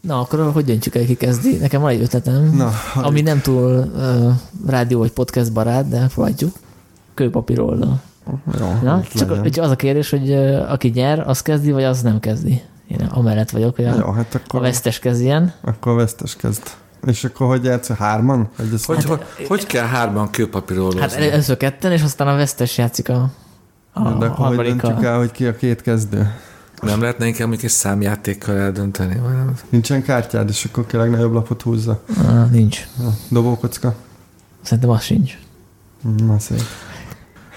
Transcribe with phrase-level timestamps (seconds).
[0.00, 1.56] Na, akkor hogy döntjük el, ki kezdi?
[1.56, 4.32] Nekem van egy ötletem, Na, ami nem túl uh,
[4.66, 6.52] rádió vagy podcast barát, de próbáljuk.
[7.14, 8.00] Kőpapírollal.
[8.60, 9.42] Jó, Na, csak legyen.
[9.42, 12.62] hogy az a kérdés, hogy uh, aki nyer, az kezdi, vagy az nem kezdi.
[12.88, 15.52] Én amellett vagyok, hogy a, Jó, hát a akkor, vesztes kezdjen.
[15.60, 16.62] akkor a vesztes kezd.
[17.06, 17.88] És akkor hogy játsz?
[17.88, 18.48] Hárman?
[18.72, 19.04] Ez Hogy, Hát,
[19.36, 21.00] hogy, hogy kell hárman kőpapírolózni?
[21.00, 23.30] Hát először ketten, és aztán a vesztes játszik a,
[23.92, 26.32] a de akkor hogy döntjük el, hogy ki a két kezdő?
[26.82, 29.18] Nem lehetne inkább mondjuk egy számjátékkal eldönteni?
[29.18, 29.54] Vagy nem?
[29.68, 32.02] Nincsen kártyád, és akkor a legnagyobb lapot húzza.
[32.18, 32.86] Ah, nincs.
[32.98, 33.94] Ja, dobókocka.
[34.62, 35.38] Szerintem az sincs.
[36.16, 36.62] Na szép.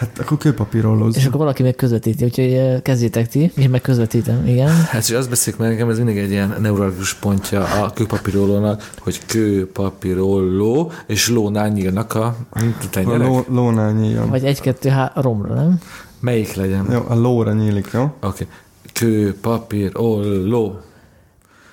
[0.01, 1.17] Hát akkor kőpapírollóz.
[1.17, 4.69] És akkor valaki meg közvetíti, úgyhogy eh, kezdjétek ti, én meg közvetítem, igen.
[4.69, 9.25] Hát és azt beszéljük meg, nekem ez mindig egy ilyen neuralgikus pontja a kőpapírolónak, hogy
[9.25, 12.59] kőpapírolló, és lónál nyílnak a A
[12.89, 13.27] tenyerek.
[13.27, 14.29] ló, lónál nyíljon.
[14.29, 15.79] Vagy egy-kettő há- romra, nem?
[16.19, 16.87] Melyik legyen?
[16.91, 18.01] Jó, a lóra nyílik, jó?
[18.03, 18.15] Oké.
[18.21, 18.47] Okay.
[18.93, 20.79] Kőpapírolló.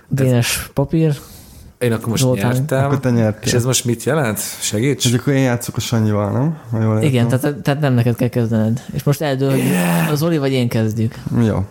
[0.09, 1.19] Dénes papír,
[1.79, 2.85] Én akkor most Zoltán, nyertem.
[2.85, 3.43] Akkor te nyertél.
[3.43, 4.39] És ez most mit jelent?
[4.61, 5.05] Segíts?
[5.05, 6.59] És akkor én játszok a Sanyival, nem?
[6.71, 8.85] Ha jól igen, tehát, tehát nem neked kell kezdened.
[8.93, 9.63] És most eldől, hogy
[10.11, 11.15] az Oli vagy én kezdjük.
[11.45, 11.65] Jó.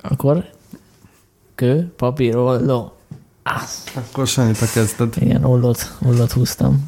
[0.00, 0.44] Akkor
[1.54, 2.92] kő, papír, olló.
[3.42, 3.62] Ah,
[3.94, 5.14] Akkor Sanyi, te kezdted.
[5.20, 6.82] igen, ollót, ollót húztam.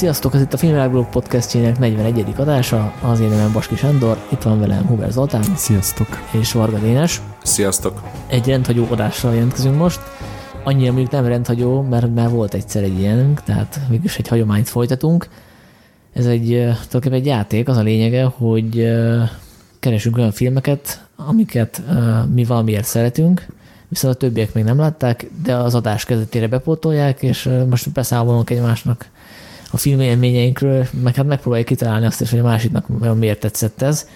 [0.00, 2.24] Sziasztok, ez itt a Filmvilágblog podcastjének 41.
[2.36, 6.08] adása, az én nevem Baski Sándor, itt van velem Huber Zoltán Sziasztok.
[6.40, 7.20] és Varga Dénes.
[7.42, 8.02] Sziasztok.
[8.26, 10.00] Egy rendhagyó adással jelentkezünk most.
[10.64, 15.28] Annyira mondjuk nem rendhagyó, mert már volt egyszer egy ilyenünk, tehát mégis egy hagyományt folytatunk.
[16.12, 18.90] Ez egy, tulajdonképpen egy játék, az a lényege, hogy
[19.80, 21.82] keresünk olyan filmeket, amiket
[22.34, 23.46] mi valamiért szeretünk,
[23.88, 29.08] viszont a többiek még nem látták, de az adás kezdetére bepótolják, és most beszámolunk egymásnak
[29.70, 34.08] a filmélményeinkről, meg hát megpróbáljuk kitalálni azt is, hogy a másiknak miért tetszett ez.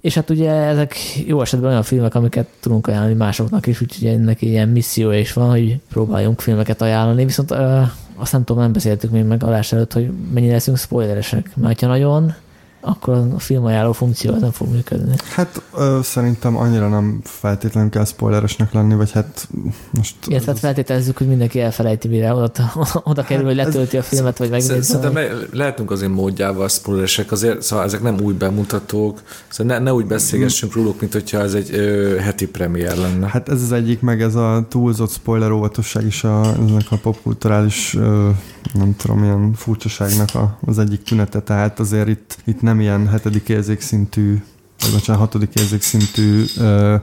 [0.00, 4.42] És hát ugye ezek jó esetben olyan filmek, amiket tudunk ajánlani másoknak is, úgyhogy ennek
[4.42, 7.80] ilyen misszió is van, hogy próbáljunk filmeket ajánlani, viszont ö,
[8.14, 11.86] azt nem tudom, nem beszéltük még meg adás előtt, hogy mennyire leszünk spoileresek, mert ha
[11.86, 12.34] nagyon,
[12.80, 15.14] akkor a filmajánló funkció nem fog működni.
[15.34, 19.48] Hát ö, szerintem annyira nem feltétlenül kell spoileresnek lenni, vagy hát
[19.90, 20.14] most...
[20.26, 22.72] Illetve hát feltételezzük, hogy mindenki elfelejti, mire oda,
[23.02, 24.82] oda kerül, hogy letölti a filmet, vagy megnézi.
[24.82, 29.92] Szerintem le, lehetünk azért módjával spoileresek, azért, szóval ezek nem új bemutatók, szóval ne, ne
[29.92, 33.28] úgy beszélgessünk róluk, mint hogyha ez egy ö, heti premier lenne.
[33.28, 37.94] Hát ez az egyik, meg ez a túlzott spoiler óvatosság is a, ennek a popkulturális,
[37.94, 38.28] ö,
[38.74, 43.48] nem tudom, ilyen furcsaságnak a, az egyik tünete, tehát azért itt, itt nem ilyen hetedik
[43.48, 44.42] érzékszintű,
[44.80, 46.96] vagy bocsánat, hatodik érzékszintű ö,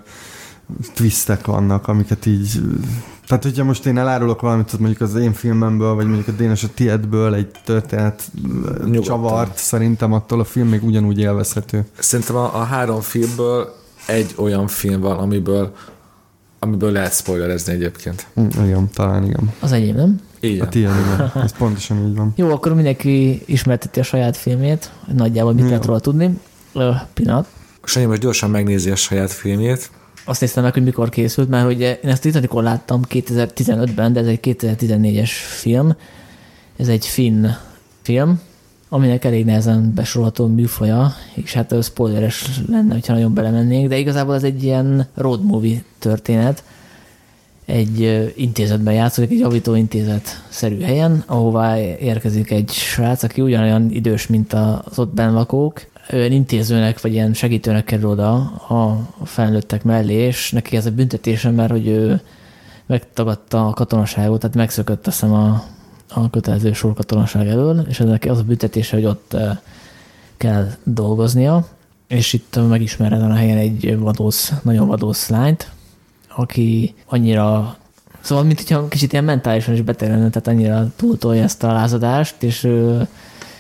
[0.93, 2.61] twistek vannak, amiket így
[3.27, 6.63] tehát, hogyha most én elárulok valamit, tehát mondjuk az én filmemből, vagy mondjuk a Dénes
[6.63, 8.23] a tiédből egy történet
[8.67, 9.01] Nyugodtan.
[9.01, 11.85] csavart, szerintem attól a film még ugyanúgy élvezhető.
[11.99, 13.75] Szerintem a, a három filmből
[14.05, 15.73] egy olyan film van, amiből
[16.59, 18.27] amiből lehet spoilerezni egyébként.
[18.39, 19.53] Mm, igen, talán igen.
[19.59, 20.19] Az enyém, nem?
[20.53, 20.65] Igen.
[20.65, 21.31] A tiéd, igen.
[21.43, 22.33] Ez pontosan így van.
[22.35, 26.39] Jó, akkor mindenki ismerteti a saját filmét, hogy nagyjából mit lehet róla tudni.
[26.73, 27.47] Ö, pillanat.
[27.83, 29.89] Sanyi most gyorsan megnézi a saját filmjét.
[30.23, 34.27] Azt néztem meg, hogy mikor készült, mert hogy én ezt Titanicon láttam 2015-ben, de ez
[34.27, 35.29] egy 2014-es
[35.59, 35.95] film.
[36.77, 37.45] Ez egy finn
[38.01, 38.41] film,
[38.89, 44.43] aminek elég nehezen besorolható műfaja, és hát spoileres lenne, hogyha nagyon belemennénk, de igazából ez
[44.43, 46.63] egy ilyen road movie történet.
[47.65, 54.99] Egy intézetben játszódik, egy javítóintézet-szerű helyen, ahová érkezik egy srác, aki ugyanolyan idős, mint az
[54.99, 58.33] ott lakók, olyan intézőnek, vagy ilyen segítőnek kerül oda
[58.69, 62.21] a felnőttek mellé, és neki ez a büntetése, mert hogy ő
[62.85, 65.63] megtagadta a katonaságot, tehát megszökött azt hiszem a,
[66.09, 69.37] a kötelező sorkatonaság elől, és ennek az a büntetése, hogy ott
[70.37, 71.67] kell dolgoznia,
[72.07, 75.71] és itt megismer ezen a helyen egy vadósz, nagyon vadósz lányt,
[76.35, 77.77] aki annyira
[78.25, 82.43] Szóval, mint hogyha kicsit ilyen mentálisan is beteg lenne, tehát annyira túltolja ezt a lázadást,
[82.43, 82.69] és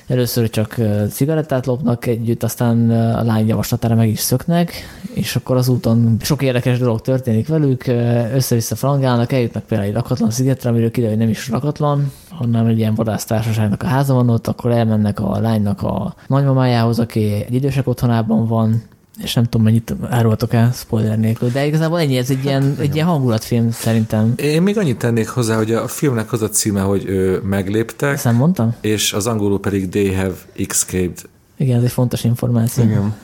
[0.07, 0.75] először csak
[1.09, 4.73] cigarettát lopnak együtt, aztán a lány javaslatára meg is szöknek,
[5.13, 7.87] és akkor az úton sok érdekes dolog történik velük,
[8.33, 12.77] össze-vissza frangálnak, eljutnak például egy lakatlan szigetre, amiről kiderül, hogy nem is lakatlan, hanem egy
[12.77, 17.87] ilyen vadásztársaságnak a háza van ott, akkor elmennek a lánynak a nagymamájához, aki egy idősek
[17.87, 18.83] otthonában van,
[19.23, 22.75] és nem tudom, mennyit árultok el spoiler nélkül, de igazából ennyi, ez egy, hát, ilyen,
[22.79, 24.33] egy ilyen hangulatfilm szerintem.
[24.35, 28.13] Én még annyit tennék hozzá, hogy a filmnek az a címe, hogy ő, megléptek.
[28.13, 28.75] Ezt nem mondtam?
[28.81, 31.21] És az angolul pedig They Have Escaped.
[31.57, 32.83] Igen, ez egy fontos információ.
[32.83, 33.15] Igen.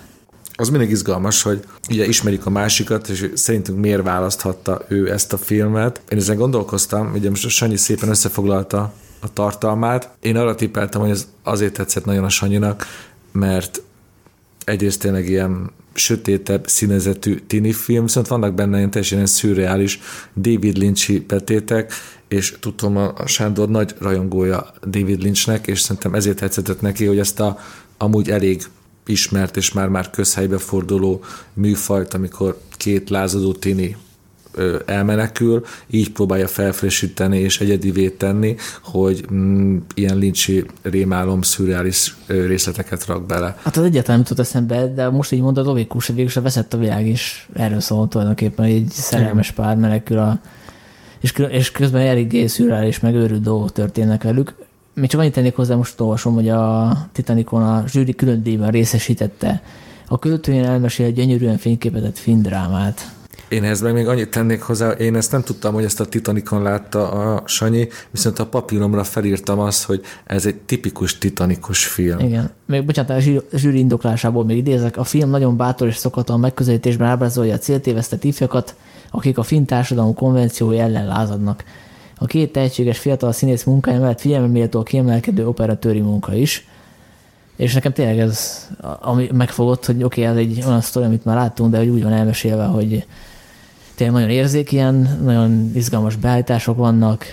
[0.54, 5.38] Az mindig izgalmas, hogy ugye ismerik a másikat, és szerintünk miért választhatta ő ezt a
[5.38, 6.02] filmet.
[6.10, 10.10] Én ezen gondolkoztam, ugye most Sanyi szépen összefoglalta a tartalmát.
[10.20, 12.86] Én arra tippeltem, hogy ez azért tetszett nagyon a Sanyinak,
[13.32, 13.82] mert
[14.66, 20.00] egyrészt tényleg ilyen sötétebb színezetű tini film, viszont vannak benne ilyen teljesen ilyen szürreális
[20.36, 21.94] David Lynch-i betétek,
[22.28, 27.40] és tudom, a Sándor nagy rajongója David Lynchnek, és szerintem ezért tetszett neki, hogy ezt
[27.40, 27.60] a
[27.98, 28.64] amúgy elég
[29.06, 31.24] ismert és már-már közhelybe forduló
[31.54, 33.98] műfajt, amikor két lázadó tini
[34.86, 43.26] elmenekül, így próbálja felfrissíteni és egyedivé tenni, hogy mm, ilyen lincsi rémálom, szürreális részleteket rak
[43.26, 43.58] bele.
[43.64, 46.78] Hát az egyáltalán nem jutott eszembe, de most így mondod, logikus, hogy végül veszett a
[46.78, 50.40] világ is erről szól tulajdonképpen, hogy egy szerelmes pár menekül a
[51.22, 54.56] és, és közben eléggé szürreális, meg őrült dolgok történnek velük.
[54.94, 59.62] Még csak annyit tennék hozzá, most olvasom, hogy a Titanicon a zsűri külön díjban részesítette
[60.08, 63.12] a költőjén elmesél gyönyörűen fényképezett findrámát.
[63.52, 66.62] Én ehhez meg még annyit tennék hozzá, én ezt nem tudtam, hogy ezt a Titanicon
[66.62, 72.20] látta a Sanyi, viszont a papíromra felírtam azt, hogy ez egy tipikus titanikos film.
[72.20, 72.52] Igen.
[72.66, 73.18] Még bocsánat,
[73.52, 74.98] a zsűri indoklásából még idézek.
[74.98, 78.76] A film nagyon bátor és szokatlan megközelítésben ábrázolja a céltévesztett ifjakat,
[79.12, 81.64] akik a finn társadalom konvenciói ellen lázadnak.
[82.18, 86.68] A két tehetséges fiatal színész munkája mellett figyelme méltó a kiemelkedő operatőri munka is.
[87.56, 88.68] És nekem tényleg ez,
[89.02, 92.04] ami megfogott, hogy oké, okay, ez egy olyan sztori, amit már láttunk, de hogy úgy
[92.04, 93.06] van elmesélve, hogy
[94.02, 97.26] tényleg nagyon érzékeny, nagyon izgalmas beállítások vannak,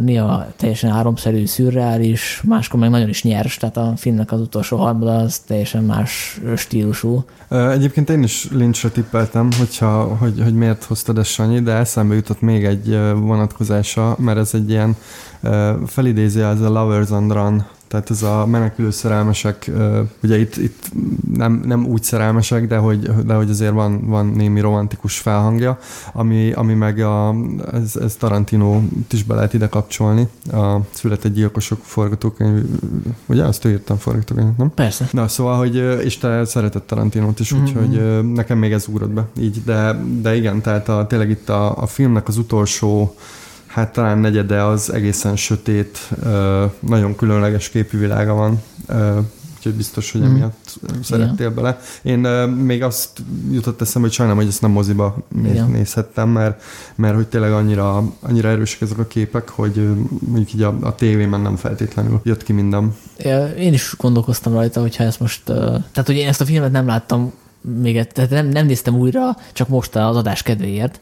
[0.00, 5.16] néha teljesen áromszerű, szürreális, máskor meg nagyon is nyers, tehát a filmnek az utolsó harmada
[5.16, 7.24] az teljesen más stílusú.
[7.48, 12.40] Egyébként én is Lynchre tippeltem, hogyha, hogy, hogy miért hoztad ezt Sanyi, de eszembe jutott
[12.40, 14.96] még egy vonatkozása, mert ez egy ilyen
[15.86, 19.70] felidézi ez a Lovers on Run tehát ez a menekülő szerelmesek,
[20.22, 20.90] ugye itt, itt
[21.34, 25.78] nem, nem úgy szerelmesek, de hogy, de hogy azért van, van némi romantikus felhangja,
[26.12, 27.34] ami, ami meg a,
[27.72, 32.64] ez, ez Tarantino is be lehet ide kapcsolni, a Született gyilkosok forgatókönyv,
[33.26, 34.74] ugye azt ő írtam forgatókönyvet, nem?
[34.74, 35.08] Persze.
[35.12, 37.64] Na, szóval, hogy és te szeretett Tarantinót is, mm-hmm.
[37.64, 41.76] úgyhogy nekem még ez ugrott be, így, de, de igen, tehát a, tényleg itt a,
[41.76, 43.14] a filmnek az utolsó
[43.70, 45.98] hát talán negyede az egészen sötét,
[46.80, 48.62] nagyon különleges képű világa van,
[49.56, 50.30] úgyhogy biztos, hogy mhm.
[50.30, 51.00] emiatt mm.
[51.00, 51.54] szerettél Igen.
[51.54, 51.80] bele.
[52.02, 52.18] Én
[52.48, 55.70] még azt jutott eszembe, hogy sajnálom, hogy ezt nem moziba Igen.
[55.70, 56.62] nézhettem, mert,
[56.94, 59.88] mert hogy tényleg annyira, annyira erősek ezek a képek, hogy
[60.26, 62.96] mondjuk így a, a tévében nem feltétlenül jött ki minden.
[63.58, 67.32] Én is gondolkoztam rajta, hogyha ezt most, tehát hogy én ezt a filmet nem láttam
[67.60, 71.00] még, tehát nem, nem néztem újra, csak most az adás kedvéért,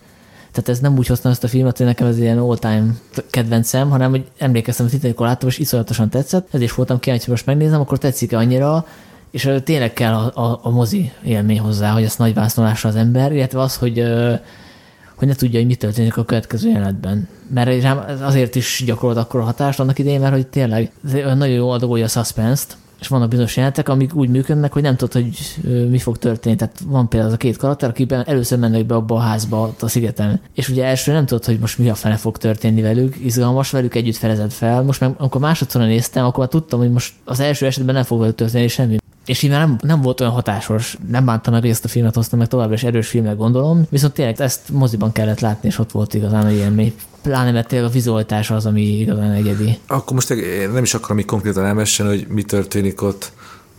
[0.50, 2.94] tehát ez nem úgy hoztam ezt a filmet, hogy nekem ez ilyen all-time
[3.30, 7.32] kedvencem, hanem hogy emlékeztem, hogy Titanicon láttam, és iszonyatosan tetszett, ez is voltam kíváncsi, hogy
[7.32, 8.86] most megnézem, akkor tetszik-e annyira,
[9.30, 13.32] és tényleg kell a, a, a mozi élmény hozzá, hogy ezt nagy vásznolása az ember,
[13.32, 14.04] illetve az, hogy
[15.18, 17.28] hogy ne tudja, hogy mi történik a következő jelenetben.
[17.54, 21.70] Mert rám azért is gyakorolt akkor a hatást annak idején, mert hogy tényleg nagyon jó
[21.70, 25.56] adagolja a suspense-t, és vannak bizonyos jelentek, amik úgy működnek, hogy nem tudod, hogy
[25.90, 26.56] mi fog történni.
[26.56, 29.88] Tehát van például az a két karakter, akikben először mennek be abba a házba, a
[29.88, 33.70] szigeten, és ugye első nem tudod, hogy most mi a fene fog történni velük, izgalmas
[33.70, 34.82] velük együtt felezett fel.
[34.82, 38.20] Most meg, amikor másodszor néztem, akkor már tudtam, hogy most az első esetben nem fog
[38.20, 38.96] velük történni semmi.
[39.28, 42.14] És így már nem, nem volt olyan hatásos, nem bántam meg, hogy ezt a filmet
[42.14, 45.90] hoztam, meg továbbra is erős filmnek gondolom, viszont tényleg ezt moziban kellett látni, és ott
[45.90, 46.94] volt igazán a élmény.
[47.22, 49.78] Pláne, mert tényleg a vizualitás az, ami igazán egyedi.
[49.86, 50.34] Akkor most
[50.72, 53.32] nem is akarom így konkrétan elmesélni, hogy mi történik ott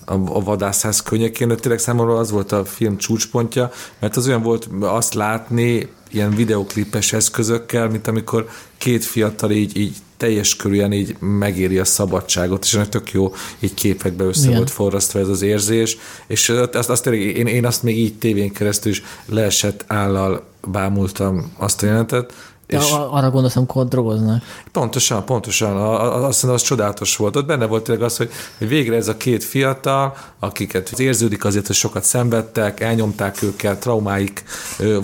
[0.06, 4.42] a, a vadászház könnyekén, de tényleg számomra az volt a film csúcspontja, mert az olyan
[4.42, 11.16] volt azt látni ilyen videoklipes eszközökkel, mint amikor két fiatal így, így teljes körülön így
[11.20, 14.56] megéri a szabadságot, és ennek tök jó így képekbe össze Igen.
[14.56, 15.98] volt forrasztva ez az érzés,
[16.28, 21.54] és azt, azt tényleg, én, én azt még így tévén keresztül is leesett állal bámultam
[21.58, 22.34] azt a jelentet,
[22.70, 24.44] és arra gondolsz, amikor drogoznak.
[24.72, 25.78] Pontosan, pontosan.
[25.78, 27.36] Azt mondom, az csodálatos volt.
[27.36, 31.76] Ott benne volt tényleg az, hogy végre ez a két fiatal, akiket érződik azért, hogy
[31.76, 34.44] sokat szenvedtek, elnyomták őket, traumáik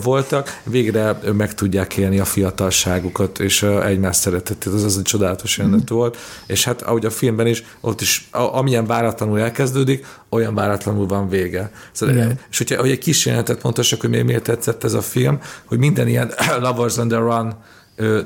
[0.03, 4.73] voltak, végre meg tudják élni a fiatalságukat, és egymást szeretetét.
[4.73, 5.95] Az az egy csodálatos jelenet mm.
[5.95, 6.17] volt.
[6.45, 10.05] És hát ahogy a filmben is, ott is amilyen váratlanul elkezdődik,
[10.35, 11.71] olyan váratlanul van vége.
[11.91, 12.39] Szóval, Igen.
[12.49, 16.07] és hogyha hogy egy kis jelenetet pontosak, hogy miért tetszett ez a film, hogy minden
[16.07, 17.55] ilyen Lovers on the Run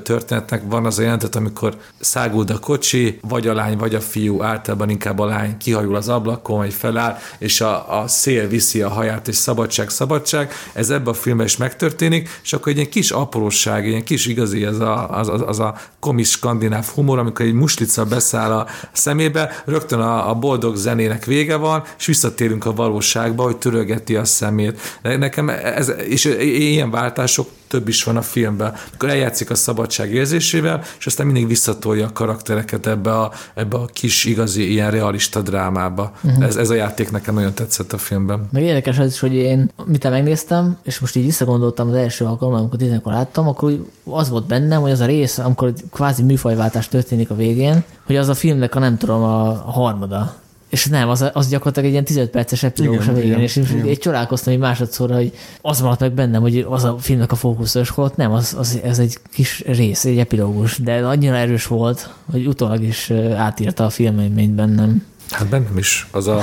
[0.02, 4.42] történetnek van az a jelentet, amikor száguld a kocsi, vagy a lány, vagy a fiú,
[4.42, 8.88] általában inkább a lány kihajul az ablakon, vagy feláll, és a, a szél viszi a
[8.88, 10.52] haját, és szabadság, szabadság.
[10.72, 14.26] Ez ebben a filmben is megtörténik, és akkor egy ilyen kis apróság, egy ilyen kis
[14.26, 18.66] igazi, az a, az, az, az a komis skandináv humor, amikor egy muslica beszáll a
[18.92, 24.24] szemébe, rögtön a, a boldog zenének vége van, és visszatérünk a valóságba, hogy törögeti a
[24.24, 24.80] szemét.
[25.02, 28.74] Nekem ez, és ilyen váltások több is van a filmben.
[28.94, 33.84] Akkor eljátszik a szabadság érzésével, és aztán mindig visszatolja a karaktereket ebbe a, ebbe a
[33.92, 36.12] kis, igazi, ilyen realista drámába.
[36.22, 36.44] Uh-huh.
[36.44, 38.48] Ez, ez a játék nekem nagyon tetszett a filmben.
[38.52, 42.60] Meg érdekes az is, hogy én, mit megnéztem, és most így visszagondoltam az első alkalommal,
[42.60, 47.30] amikor tizenkor láttam, akkor az volt bennem, hogy az a rész, amikor kvázi műfajváltás történik
[47.30, 50.34] a végén, hogy az a filmnek a nem tudom, a, a harmada
[50.70, 53.86] és nem, az, az gyakorlatilag egy ilyen 15 perces epilógus a végén, és igen.
[53.86, 57.90] egy csodálkoztam egy másodszorra, hogy az maradt meg bennem, hogy az a filmnek a fókuszos
[57.90, 62.46] volt, nem, az, az, ez egy kis rész, egy epilógus, de annyira erős volt, hogy
[62.46, 65.04] utólag is átírta a filmélményt bennem.
[65.30, 66.06] Hát bennem is.
[66.10, 66.40] Az a,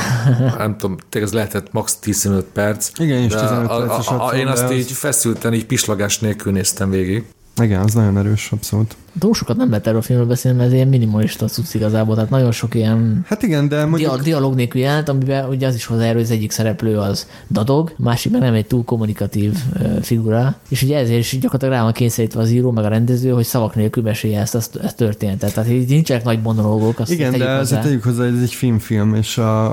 [0.57, 1.95] nem tudom, tényleg ez lehetett max.
[1.95, 2.91] 15 perc.
[2.99, 4.07] Igen, és 15 perces.
[4.07, 7.25] A, a, a, én azt így feszülten, így pislagás nélkül néztem végig.
[7.61, 8.95] Igen, az nagyon erős, abszolút.
[9.19, 12.29] Túl sokat nem lehet erről a filmről beszélni, mert ez ilyen minimalista cucc igazából, tehát
[12.29, 14.11] nagyon sok ilyen hát igen, de mondjuk...
[14.11, 17.93] dia- dialog nélkül jelent, amiben ugye az is hozzájárul, hogy az egyik szereplő az dadog,
[17.97, 19.53] másik meg nem egy túl kommunikatív
[20.01, 23.45] figura, és ugye ezért is gyakorlatilag rá van kényszerítve az író, meg a rendező, hogy
[23.45, 25.53] szavak nélkül mesélje ezt, ezt, ezt történetet.
[25.53, 26.99] Tehát így nincsenek nagy monológok.
[26.99, 29.65] Azt igen, de azért tegyük hozzá, hogy ez egy filmfilm, és a,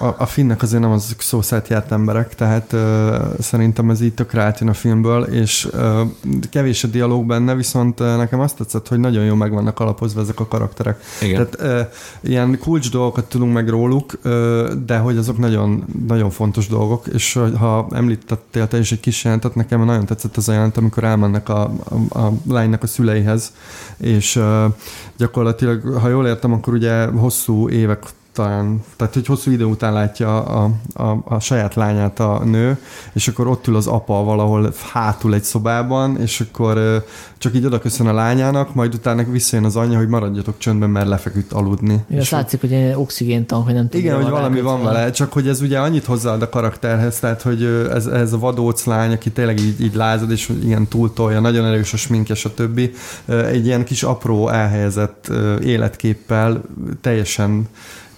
[0.00, 2.80] a, a finnek azért nem az szó járt emberek, tehát uh,
[3.38, 6.00] szerintem ez így átjön a filmből, és uh,
[6.50, 10.20] kevés a dialóg benne, viszont uh, nekem azt tetszett, hogy nagyon jó meg vannak alapozva
[10.20, 11.00] ezek a karakterek.
[11.20, 11.48] Igen.
[11.48, 14.28] Tehát e, ilyen kulcs dolgokat tudunk meg róluk, e,
[14.86, 19.54] de hogy azok nagyon, nagyon fontos dolgok, és ha említettél te is egy kis jelentet,
[19.54, 21.72] nekem nagyon tetszett az a jelent, amikor elmennek a,
[22.08, 23.52] a, a lánynak a szüleihez,
[23.96, 24.66] és e,
[25.16, 28.02] gyakorlatilag, ha jól értem, akkor ugye hosszú évek
[28.32, 32.78] talán, tehát hogy hosszú idő után látja a, a, a saját lányát a nő,
[33.12, 37.04] és akkor ott ül az apa valahol hátul egy szobában, és akkor
[37.38, 41.52] csak így odaköszön a lányának, majd utána visszajön az anyja, hogy maradjatok csöndben, mert lefeküdt
[41.52, 42.04] aludni.
[42.08, 43.98] Igen, és látszik, hogy egy oxigéntank, hogy nem tudja.
[43.98, 47.64] Igen, hogy valami van vele, csak hogy ez ugye annyit hozzáad a karakterhez, tehát hogy
[47.90, 51.92] ez, ez a vadóc lány, aki tényleg így, így lázad, és ilyen túltolja, nagyon erős
[51.92, 52.92] a sminkje, többi,
[53.26, 55.30] Egy ilyen kis apró elhelyezett
[55.62, 56.62] életképpel
[57.00, 57.68] teljesen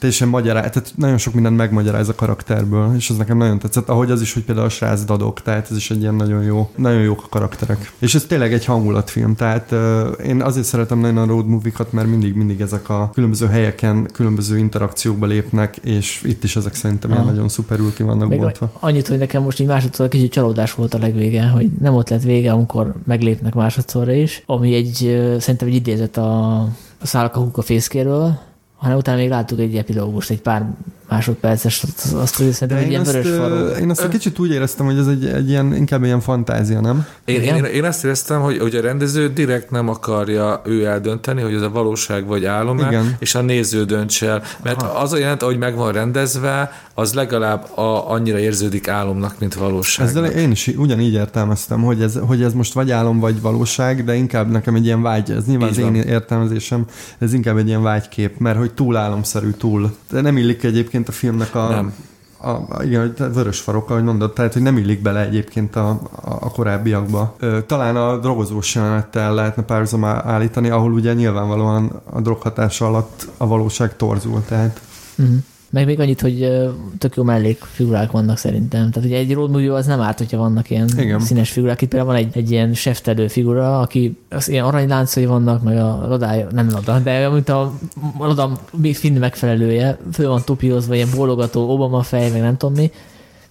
[0.04, 4.11] teljesen magyaráz, tehát nagyon sok mindent megmagyaráz a karakterből, és ez nekem nagyon tetszett, ahogy
[4.11, 7.00] az is, hogy például a srác dadok, tehát ez is egy ilyen nagyon jó, nagyon
[7.00, 7.92] jók a karakterek.
[7.99, 9.78] És ez tényleg egy hangulatfilm, tehát uh,
[10.26, 14.58] én azért szeretem nagyon a road movie-kat, mert mindig, mindig ezek a különböző helyeken, különböző
[14.58, 18.70] interakciókba lépnek, és itt is ezek szerintem ilyen nagyon szuperül ki vannak Még boltva.
[18.80, 22.23] Annyit, hogy nekem most így másodszor kicsit csalódás volt a legvége, hogy nem ott lett
[22.23, 24.94] vége, amikor meglépnek másodszorra is, ami egy,
[25.38, 26.61] szerintem egy idézet a,
[27.00, 28.38] a Szálka Huka fészkéről,
[28.76, 30.66] hanem utána még láttuk egy epilógust, egy pár
[31.14, 33.66] másodperces, azt, azt hogy szerintem egy ilyen vörös faró.
[33.66, 37.06] Én azt egy kicsit úgy éreztem, hogy ez egy, egy ilyen, inkább ilyen fantázia, nem?
[37.25, 41.54] Én, én, én azt éreztem, hogy, hogy a rendező direkt nem akarja ő eldönteni, hogy
[41.54, 42.80] ez a valóság vagy álom
[43.18, 44.42] és a néző dönts el.
[44.62, 44.99] Mert Aha.
[45.00, 50.06] az a jelent, hogy meg van rendezve, az legalább a, annyira érződik álomnak, mint valóság.
[50.06, 54.14] Ezzel én is ugyanígy értelmeztem, hogy ez, hogy ez most vagy álom, vagy valóság, de
[54.14, 55.94] inkább nekem egy ilyen vágy, ez nyilván Így az van.
[55.94, 56.85] én értelmezésem,
[57.18, 59.97] ez inkább egy ilyen vágykép, mert hogy túl álomszerű, túl.
[60.11, 61.94] De nem illik egyébként a filmnek a, nem.
[62.37, 66.30] A, a, igen, vörös farok, ahogy mondod, tehát hogy nem illik bele egyébként a, a,
[66.40, 67.34] a korábbiakba.
[67.38, 73.46] Ö, talán a drogozós jelenettel lehetne párhuzam állítani, ahol ugye nyilvánvalóan a droghatása alatt a
[73.46, 74.80] valóság torzul, tehát.
[75.16, 75.37] Uh-huh.
[75.75, 78.90] Meg még annyit, hogy tök jó mellékfigurák vannak szerintem.
[78.90, 81.21] Tehát ugye egy road movie az nem árt, hogyha vannak ilyen Igen.
[81.21, 81.83] színes figurák.
[81.83, 86.07] Itt például van egy, egy ilyen seftelő figura, aki az ilyen aranyláncai vannak, meg a
[86.09, 87.73] lodája, nem loda, de mint a,
[88.19, 88.61] a loda
[88.93, 92.90] finn megfelelője, föl van topiózva, ilyen bólogató Obama fej, meg nem tudom mi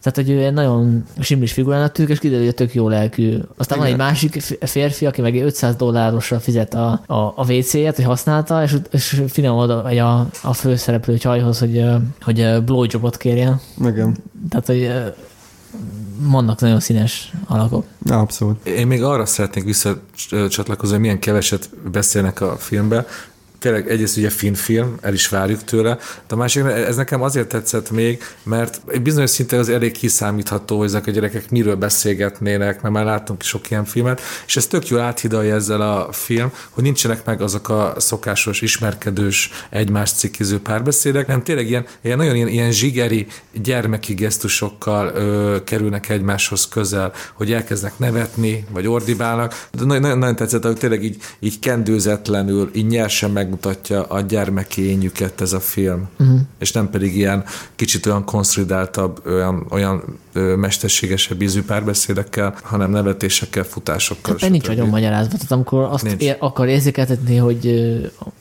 [0.03, 3.38] tehát, hogy ő egy nagyon simlis figurának tűnik, és kiderül, hogy tök jó lelkű.
[3.57, 3.79] Aztán Igen.
[3.79, 8.63] van egy másik férfi, aki meg 500 dollárosra fizet a, a, a WC-et, hogy használta,
[8.63, 11.83] és, és finom oda vagy a, a főszereplő csajhoz, hogy,
[12.22, 13.62] hogy blowjobot kérjen.
[13.79, 14.17] Igen.
[14.50, 14.91] Tehát, hogy
[16.19, 17.86] vannak nagyon színes alakok.
[18.10, 18.67] Abszolút.
[18.67, 23.05] Én még arra szeretnék visszacsatlakozni, hogy milyen keveset beszélnek a filmbe,
[23.63, 27.48] tényleg egyrészt ugye finn film, el is várjuk tőle, de a másik, ez nekem azért
[27.48, 32.93] tetszett még, mert bizonyos szinten az elég kiszámítható, hogy ezek a gyerekek miről beszélgetnének, mert
[32.93, 37.25] már láttunk sok ilyen filmet, és ez tök jól áthidalja ezzel a film, hogy nincsenek
[37.25, 42.72] meg azok a szokásos, ismerkedős, egymást cikkiző párbeszédek, nem tényleg ilyen, ilyen nagyon ilyen, ilyen
[42.72, 49.67] zsigeri, gyermeki gesztusokkal ö, kerülnek egymáshoz közel, hogy elkezdnek nevetni, vagy ordibálnak.
[49.72, 55.53] De nagyon, nagyon tetszett, hogy tényleg így, így kendőzetlenül, így nyersen megmutatja a gyermekényüket ez
[55.53, 56.10] a film.
[56.19, 56.39] Uh-huh.
[56.60, 57.43] És nem pedig ilyen
[57.75, 64.36] kicsit olyan konszolidáltabb, olyan, olyan mesterségesebb ízű párbeszédekkel, hanem nevetésekkel, futásokkal.
[64.40, 65.32] Hát nincs nagyon magyarázat.
[65.32, 66.22] Tehát amikor azt nincs.
[66.22, 67.92] ér, akar érzékeltetni, hogy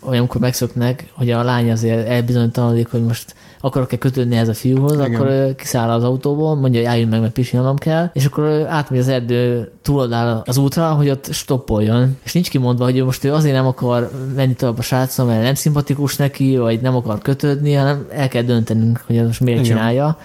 [0.00, 5.14] olyankor megszoknak, hogy a lány azért elbizonytalanodik, hogy most akarok-e kötődni ez a fiúhoz, Igen.
[5.14, 9.08] akkor kiszáll az autóból, mondja, hogy álljunk meg, mert pisilnom kell, és akkor átmegy az
[9.08, 12.16] erdő túloldál az útra, hogy ott stoppoljon.
[12.22, 15.54] És nincs kimondva, hogy most ő azért nem akar menni tovább a srácon, mert nem
[15.54, 19.70] szimpatikus neki, vagy nem akar kötődni, hanem el kell döntenünk, hogy ez most miért Igen.
[19.70, 20.18] csinálja.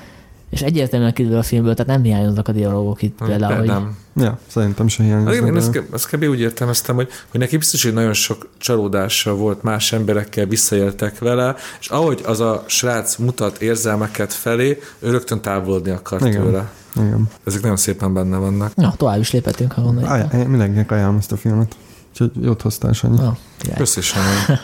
[0.50, 3.56] És egyértelműen kiderül a filmből, tehát nem hiányoznak a dialogok itt nem, például.
[3.58, 3.68] Hogy...
[3.68, 3.98] Nem.
[4.16, 5.34] Ja, szerintem is hiányoznak.
[5.34, 6.24] Én, én ezt, ezt kb.
[6.24, 11.56] úgy értelmeztem, hogy, hogy neki biztos, hogy nagyon sok csalódása volt, más emberekkel visszaéltek vele,
[11.80, 16.42] és ahogy az a srác mutat érzelmeket felé, ő rögtön távolodni akart Igen.
[16.42, 16.72] tőle.
[16.96, 17.30] Igen.
[17.46, 18.76] Ezek nagyon szépen benne vannak.
[18.76, 20.34] Na, tovább is léphetünk, ha gondoljuk.
[20.34, 21.76] Én mindenkinek ajánlom ezt a filmet.
[22.12, 23.18] Úgyhogy jót hoztál, Sanyi.
[23.18, 23.38] Oh,
[23.76, 24.60] Köszi, Sanyi.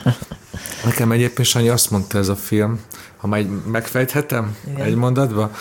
[0.86, 2.80] Nekem egyébként Sanyi azt mondta ez a film,
[3.18, 4.86] ha majd megfejthetem Igen.
[4.86, 5.52] egy mondatba,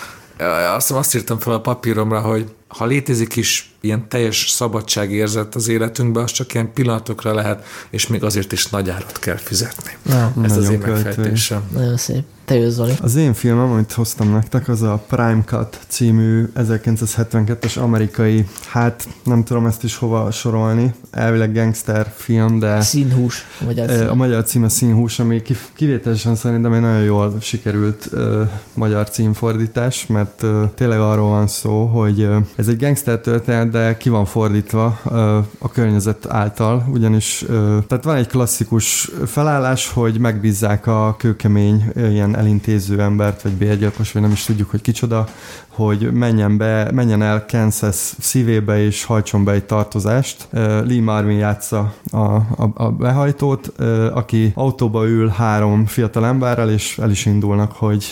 [0.77, 6.23] azt, azt írtam fel a papíromra, hogy ha létezik is ilyen teljes szabadságérzet az életünkben,
[6.23, 9.97] az csak ilyen pillanatokra lehet, és még azért is nagy árat kell fizetni.
[10.07, 11.63] Ja, Ez az én megfejtésem.
[11.73, 12.25] Nagyon szép.
[12.45, 12.93] Te jössz, Zoli.
[13.03, 19.45] Az én filmem, amit hoztam nektek, az a Prime Cut című 1972-es amerikai, hát nem
[19.45, 22.81] tudom ezt is hova sorolni, elvileg gangster film, de...
[22.81, 23.47] Színhús.
[23.61, 24.09] A magyar cím.
[24.09, 25.43] A magyar cím a Színhús, ami
[25.75, 31.85] kivételesen szerintem egy nagyon jól sikerült uh, magyar címfordítás, mert uh, tényleg arról van szó,
[31.85, 35.15] hogy uh, ez egy gangster történet, de ki van fordítva uh,
[35.59, 37.49] a környezet által, ugyanis uh,
[37.87, 44.13] tehát van egy klasszikus felállás, hogy megbízzák a kőkemény ilyen ilyen elintéző embert, vagy bérgyilkos,
[44.13, 45.29] vagy nem is tudjuk, hogy kicsoda,
[45.73, 50.49] hogy menjen be, menjen el Kansas szívébe és hajtson be egy tartozást.
[50.85, 53.73] Lee Marvin játsza a, a, a behajtót,
[54.13, 58.05] aki autóba ül három fiatal emberrel, és el is indulnak, hogy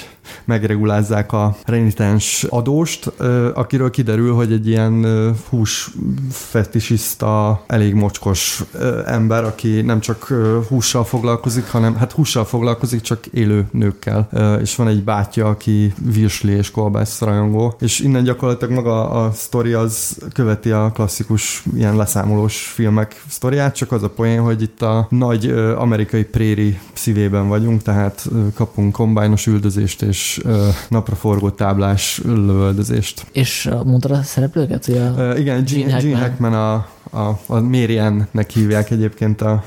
[0.44, 3.12] megregulázzák a renitens adóst,
[3.54, 5.06] akiről kiderül, hogy egy ilyen
[5.48, 5.90] hús
[6.30, 8.64] fetisiszta, elég mocskos
[9.06, 10.32] ember, aki nem csak
[10.68, 14.28] hússal foglalkozik, hanem hát hússal foglalkozik, csak élő nőkkel.
[14.60, 17.20] És van egy bátyja, aki virsli és kolbász
[17.50, 23.74] rajongó, és innen gyakorlatilag maga a sztori az követi a klasszikus ilyen leszámolós filmek sztoriát,
[23.74, 29.46] csak az a poén, hogy itt a nagy amerikai préri szívében vagyunk, tehát kapunk kombájnos
[29.46, 30.40] üldözést és
[30.88, 33.26] napraforgó táblás lövöldözést.
[33.32, 34.84] És mondtad a szereplőket?
[34.84, 36.74] Hogy a uh, igen, Gene, Gene Hackman, a,
[37.10, 39.64] a, a Marianne-nek hívják egyébként a,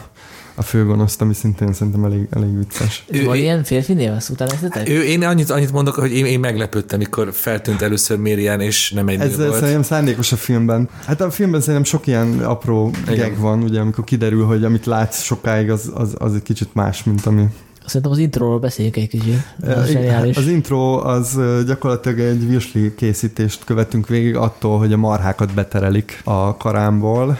[0.56, 3.06] a főgonoszt, ami szintén szerintem elég, elég vicces.
[3.08, 4.52] Ő, Van ilyen férfi név, azt utána
[4.86, 9.08] Ő, én annyit, annyit mondok, hogy én, én meglepődtem, mikor feltűnt először Mérian, és nem
[9.08, 9.54] egy Ez volt.
[9.54, 10.90] szerintem szándékos a filmben.
[11.06, 13.30] Hát a filmben szerintem sok ilyen apró Igen.
[13.30, 17.04] gag van, ugye, amikor kiderül, hogy amit látsz sokáig, az, az, az egy kicsit más,
[17.04, 17.46] mint ami
[17.86, 19.38] Szerintem az intróról beszéljük egy kicsit.
[19.62, 19.98] Az,
[20.36, 26.58] az intro az gyakorlatilag egy virsli készítést követünk végig attól, hogy a marhákat beterelik a
[26.58, 27.40] karámból,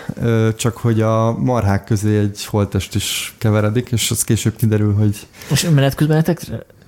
[0.56, 5.28] csak hogy a marhák közé egy holtest is keveredik, és az később kiderül, hogy...
[5.50, 6.24] És menet közben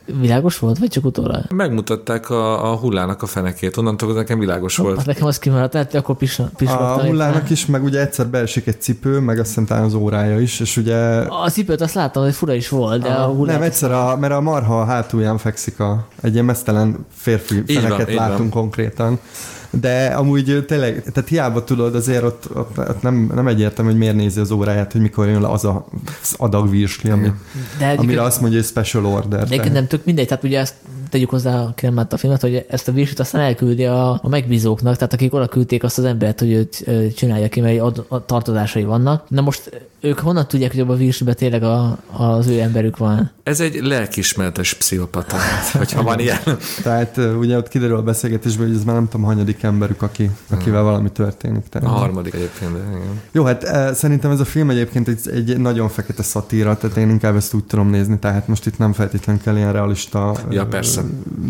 [0.05, 1.41] Világos volt, vagy csak utóra?
[1.49, 4.97] Megmutatták a, a hullának a fenekét, onnantól nekem világos volt.
[4.97, 8.67] Hát nekem az kimaradt, tehát akkor pis, pis A hullának is, meg ugye egyszer beesik
[8.67, 10.97] egy cipő, meg azt hiszem az órája is, és ugye...
[11.19, 13.55] A cipőt azt láttam, hogy fura is volt, de a, a hullát...
[13.55, 18.07] Nem, egyszer, a, mert a marha a hátulján fekszik a, egy ilyen mesztelen férfi feneket
[18.07, 19.19] van, látunk konkrétan
[19.69, 24.15] de amúgy tényleg, tehát hiába tudod, azért ott, ott, ott nem, nem egyértelmű, hogy miért
[24.15, 25.85] nézi az óráját, hogy mikor jön le az a,
[26.21, 27.31] az adag virsli, ami,
[27.77, 29.47] de amire azt mondja, hogy special order.
[29.47, 30.73] De nem tök mindegy, tehát ugye ezt
[31.15, 34.95] tegyük hozzá, aki nem a filmet, hogy ezt a virslit aztán elküldi a, a megbízóknak,
[34.95, 38.83] tehát akik oda küldték azt az embert, hogy őt csinálja ki, mert ad, a tartozásai
[38.83, 39.29] vannak.
[39.29, 39.69] Na most
[40.05, 43.31] ők honnan tudják, hogy abban a virsliben tényleg a, az ő emberük van?
[43.43, 45.35] Ez egy lelkismertes pszichopata,
[45.73, 46.37] hogyha van ilyen.
[46.83, 50.79] Tehát ugye ott kiderül a beszélgetésből, hogy ez már nem tudom, hanyadik emberük, aki, akivel
[50.79, 50.89] hmm.
[50.89, 51.63] valami történik.
[51.69, 51.87] Tehát.
[51.87, 53.21] A harmadik egyébként, de igen.
[53.31, 57.09] Jó, hát e, szerintem ez a film egyébként egy, egy nagyon fekete szatíra, tehát én
[57.09, 61.01] inkább ezt úgy tudom nézni, tehát most itt nem feltétlenül kell ilyen realista ja, persze,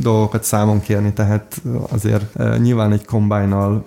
[0.02, 3.86] dolgokat számon kérni, tehát azért nyilván egy kombájnal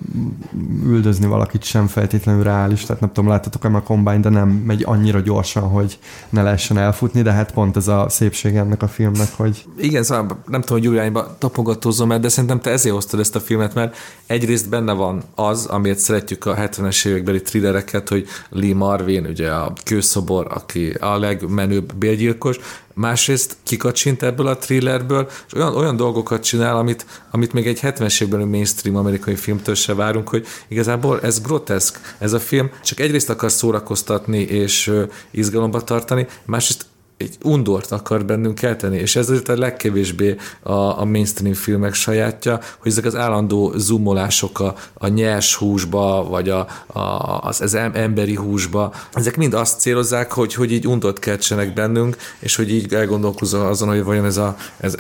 [0.84, 5.20] üldözni valakit sem feltétlenül reális, tehát nem tudom, láttatok-e a kombány, de nem megy annyira
[5.20, 5.98] gyorsan, hogy
[6.30, 9.64] ne lehessen elfutni, de hát pont ez a szépség ennek a filmnek, hogy...
[9.78, 13.40] Igen, szóval nem tudom, hogy irányba tapogatózom el, de szerintem te ezért hoztad ezt a
[13.40, 19.26] filmet, mert egyrészt benne van az, amiért szeretjük a 70-es évekbeli thrillereket, hogy Lee Marvin,
[19.26, 22.58] ugye a kőszobor, aki a legmenőbb bélgyilkos,
[22.98, 28.22] másrészt kikacsint ebből a thrillerből, és olyan, olyan dolgokat csinál, amit, amit még egy 70-es
[28.22, 33.30] évben mainstream amerikai filmtől se várunk, hogy igazából ez groteszk, ez a film, csak egyrészt
[33.30, 34.92] akar szórakoztatni és
[35.30, 36.86] izgalomba tartani, másrészt
[37.18, 42.60] egy undort akar bennünk kelteni, és ez azért a legkevésbé a, a mainstream filmek sajátja,
[42.78, 47.00] hogy ezek az állandó zoomolások a, a nyers húsba, vagy a, a,
[47.40, 52.56] az, az emberi húsba, ezek mind azt célozzák, hogy, hogy így undort keltsenek bennünk, és
[52.56, 54.94] hogy így elgondolkozom azon, hogy vajon ez, a, ez,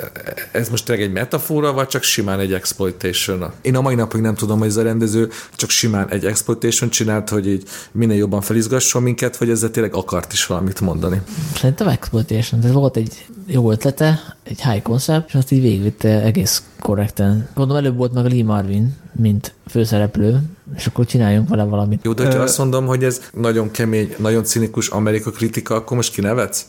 [0.52, 3.52] ez most tényleg egy metafora, vagy csak simán egy exploitation.
[3.62, 7.28] Én a mai napig nem tudom, hogy ez a rendező csak simán egy exploitation csinált,
[7.28, 11.20] hogy így minél jobban felizgasson minket, vagy ezzel tényleg akart is valamit mondani.
[11.54, 12.64] Szerintem exploitation.
[12.64, 17.48] Ez volt egy jó ötlete, egy high concept, és azt így végigvitte egész korrekten.
[17.54, 20.40] Gondolom előbb volt meg a Lee Marvin, mint főszereplő,
[20.76, 22.04] és akkor csináljunk vele valamit.
[22.04, 26.12] Jó, de ha azt mondom, hogy ez nagyon kemény, nagyon cinikus Amerika kritika, akkor most
[26.12, 26.66] kinevetsz?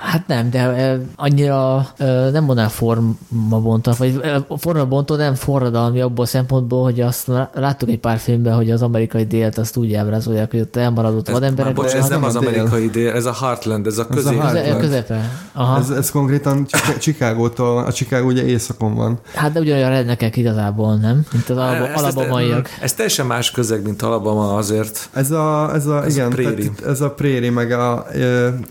[0.00, 1.86] Hát nem, de annyira
[2.32, 4.20] nem mondanám formabontó, vagy
[4.58, 9.26] formabontó nem forradalmi abból a szempontból, hogy azt láttuk egy pár filmben, hogy az amerikai
[9.26, 11.74] délt azt úgy ábrázolják, hogy ott elmaradott ez, vademberek.
[11.74, 14.42] Bocs, ez nem az amerikai dél, ez a Heartland, ez a közép.
[14.42, 15.30] Ez a közepe.
[15.52, 15.78] Aha.
[15.78, 16.66] Ez, ez konkrétan
[16.98, 19.18] Chicagótól, a Chicago ugye északon van.
[19.34, 21.26] Hát de ugyanolyan rednekek igazából, nem?
[21.32, 21.56] Mint az
[21.94, 22.66] alabamaiak.
[22.66, 25.08] Ez, ez teljesen más közeg, mint Alabama azért.
[25.12, 26.70] Ez a, ez a, ez igen, a préri.
[26.86, 28.06] ez a préri, meg a,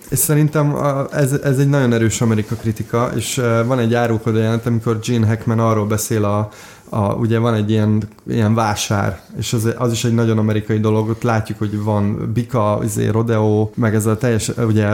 [0.10, 4.66] és szerintem a, ez, ez egy nagyon erős Amerika kritika, és van egy árulkodó jelent,
[4.66, 6.50] amikor Gene Hackman arról beszél a,
[6.90, 11.10] a, ugye van egy ilyen, ilyen vásár, és az, az is egy nagyon amerikai dolog,
[11.10, 14.94] ott látjuk, hogy van bika, izé, rodeo, meg ez a teljes, ugye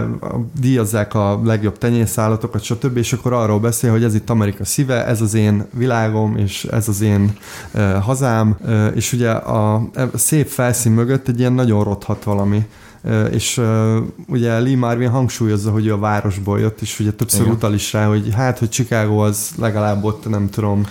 [0.60, 5.22] díjazzák a legjobb tenyészállatokat, stb., és akkor arról beszél, hogy ez itt Amerika szíve, ez
[5.22, 7.38] az én világom, és ez az én
[7.74, 12.66] uh, hazám, uh, és ugye a, a szép felszín mögött egy ilyen nagyon rothat valami
[13.32, 13.62] és
[14.28, 17.54] ugye Lee Marvin hangsúlyozza, hogy ő a városból jött, és ugye többször Igen.
[17.54, 20.86] utal is rá, hogy hát, hogy Chicago az legalább ott, nem tudom,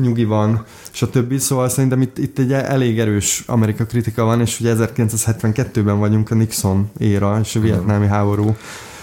[0.00, 1.38] nyugi van, stb.
[1.38, 6.34] Szóval szerintem itt, itt egy elég erős Amerika kritika van, és ugye 1972-ben vagyunk a
[6.34, 8.56] Nixon éra, és a vietnámi háború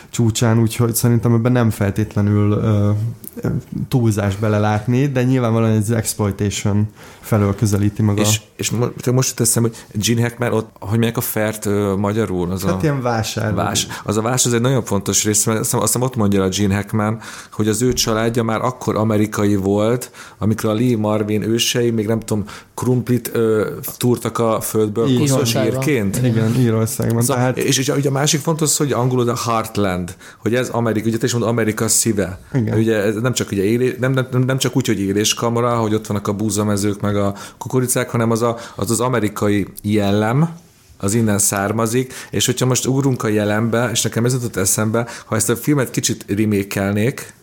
[0.10, 3.52] csúcsán, úgyhogy szerintem ebben nem feltétlenül uh,
[3.88, 6.88] túlzás belelátni, de nyilvánvalóan ez exploitation
[7.20, 8.22] felől közelíti maga.
[8.22, 12.52] És, és most teszem, hogy Gene Hackman ott, hogy melyek a fert uh, magyarul?
[12.52, 13.54] Az hát a, ilyen vásár.
[13.54, 16.50] Vás, az a vás az egy nagyon fontos rész, mert azt hiszem ott mondja a
[16.50, 17.20] Gene Hackman,
[17.52, 22.20] hogy az ő családja már akkor amerikai volt, amikor a Lee Marvin ősei, még nem
[22.20, 23.62] tudom, krumplit uh,
[23.98, 26.18] túrtak a földből koszosírként.
[26.24, 27.22] Igen, Írországban.
[27.22, 27.58] Szóval, Tehát...
[27.58, 31.26] És, és ugye a másik fontos, hogy angolul a Heartland, hogy ez Amerika, ugye te
[31.26, 32.40] is mondod, Amerika szíve.
[32.54, 32.78] Igen.
[32.78, 36.08] Ugye ez nem csak, ugye élé, nem, nem, nem csak úgy, hogy éléskamara, hogy ott
[36.08, 40.62] vannak a búzamezők, meg a kukoricák, hanem az a, az, az amerikai jellem,
[40.98, 45.36] az innen származik, és hogyha most ugrunk a jelenbe, és nekem ez jutott eszembe, ha
[45.36, 47.34] ezt a filmet kicsit rimékelnék,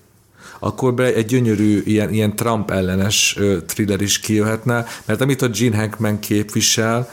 [0.59, 5.77] akkor be egy gyönyörű ilyen, ilyen Trump ellenes thriller is kijöhetne, mert amit a Gene
[5.77, 7.11] Hackman képvisel,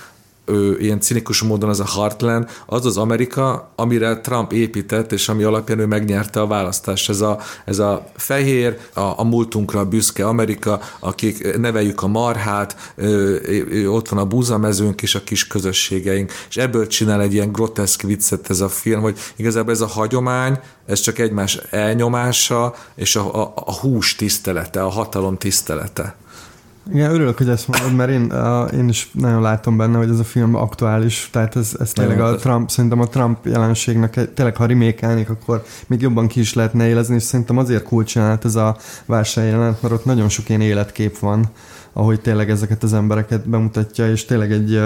[0.48, 5.44] ő, ilyen cinikus módon az a Heartland, az az Amerika, amire Trump épített, és ami
[5.44, 7.10] alapján ő megnyerte a választást.
[7.10, 13.42] Ez a, ez a fehér, a, a múltunkra büszke Amerika, akik neveljük a marhát, ő,
[13.70, 18.02] ő, ott van a búzamezőnk és a kis közösségeink, és ebből csinál egy ilyen groteszk
[18.02, 23.42] viccet ez a film, hogy igazából ez a hagyomány, ez csak egymás elnyomása, és a,
[23.42, 26.16] a, a hús tisztelete, a hatalom tisztelete.
[26.94, 30.20] Igen, örülök, hogy ezt mondod, mert én, a, én is nagyon látom benne, hogy ez
[30.20, 34.66] a film aktuális, tehát ez, ez tényleg a Trump, szerintem a Trump jelenségnek, tényleg ha
[34.66, 39.82] remékelnék, akkor még jobban ki is lehetne élezni, és szerintem azért kulcsinált ez a válságjelenet,
[39.82, 41.46] mert ott nagyon sok ilyen életkép van,
[41.94, 44.82] ahogy tényleg ezeket az embereket bemutatja, és tényleg egy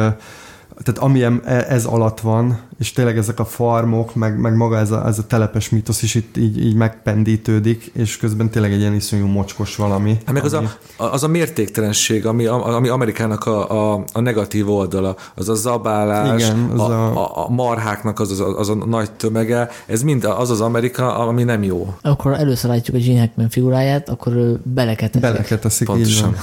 [0.84, 4.92] tehát ami e, ez alatt van, és tényleg ezek a farmok, meg, meg maga ez
[4.92, 8.94] a, ez a telepes mítosz is itt így, így megpendítődik, és közben tényleg egy ilyen
[8.94, 10.18] iszonyú mocskos valami.
[10.26, 10.56] Hát meg ami...
[10.56, 15.54] az, a, az a mértéktelenség, ami, ami Amerikának a, a, a negatív oldala, az a
[15.54, 20.04] zabálás, Igen, az a, a, a marháknak az, az, az, az a nagy tömege, ez
[20.04, 21.96] mind az az Amerika, ami nem jó.
[22.02, 25.22] Akkor először látjuk a Gene Hackman figuráját, akkor ő beleketeszik.
[25.22, 26.36] Beleketeszik, Pontosan.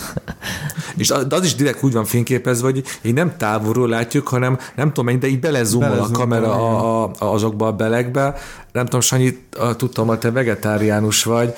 [1.00, 5.04] és az is direkt úgy van fényképezve, hogy így nem távolról látjuk, hanem nem tudom
[5.04, 8.34] mennyi, de így belezumol a kamera a, a, azokba a belekbe.
[8.72, 9.38] Nem tudom, Sanyi,
[9.76, 11.54] tudtam, hogy te vegetáriánus vagy,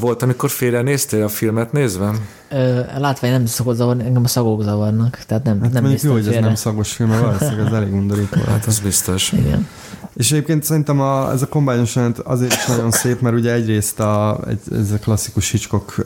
[0.00, 2.10] Volt, amikor félrenéztél a filmet nézve?
[2.50, 5.18] Ö, látvány nem szokott zavarni, engem a szagok zavarnak.
[5.26, 6.40] Tehát nem, Hát nem mondjuk jó, hogy ez félre.
[6.40, 8.40] nem szagos film, mert valószínűleg ez elég undorító.
[8.46, 9.32] Hát az biztos.
[9.32, 9.68] Igen.
[10.16, 14.00] És egyébként szerintem a, ez a kombányos jelent azért is nagyon szép, mert ugye egyrészt
[14.00, 15.98] a, egy, ez a klasszikus Hitchcock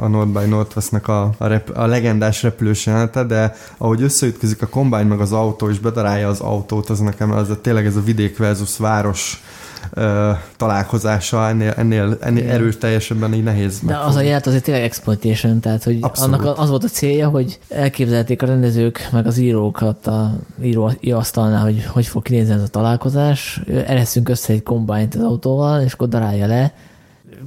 [0.00, 4.66] a North by Northwestnek a, a, rep, a legendás repülős jelenete, de ahogy összeütközik a
[4.66, 8.02] kombány meg az autó, és bedarálja az autót, az nekem az a, tényleg ez a
[8.02, 9.42] vidék versus város
[9.90, 14.26] ö, találkozása ennél, ennél, ennél erőteljesebben így nehéz De az a megfogni.
[14.26, 16.34] jelent azért tényleg exploitation, tehát hogy Abszolút.
[16.40, 21.62] annak az volt a célja, hogy elképzelték a rendezők meg az írókat a írói asztalnál,
[21.62, 23.60] hogy hogy fog kinézni ez a találkozás.
[23.86, 26.72] Ereszünk össze egy kombányt az autóval, és akkor darálja le.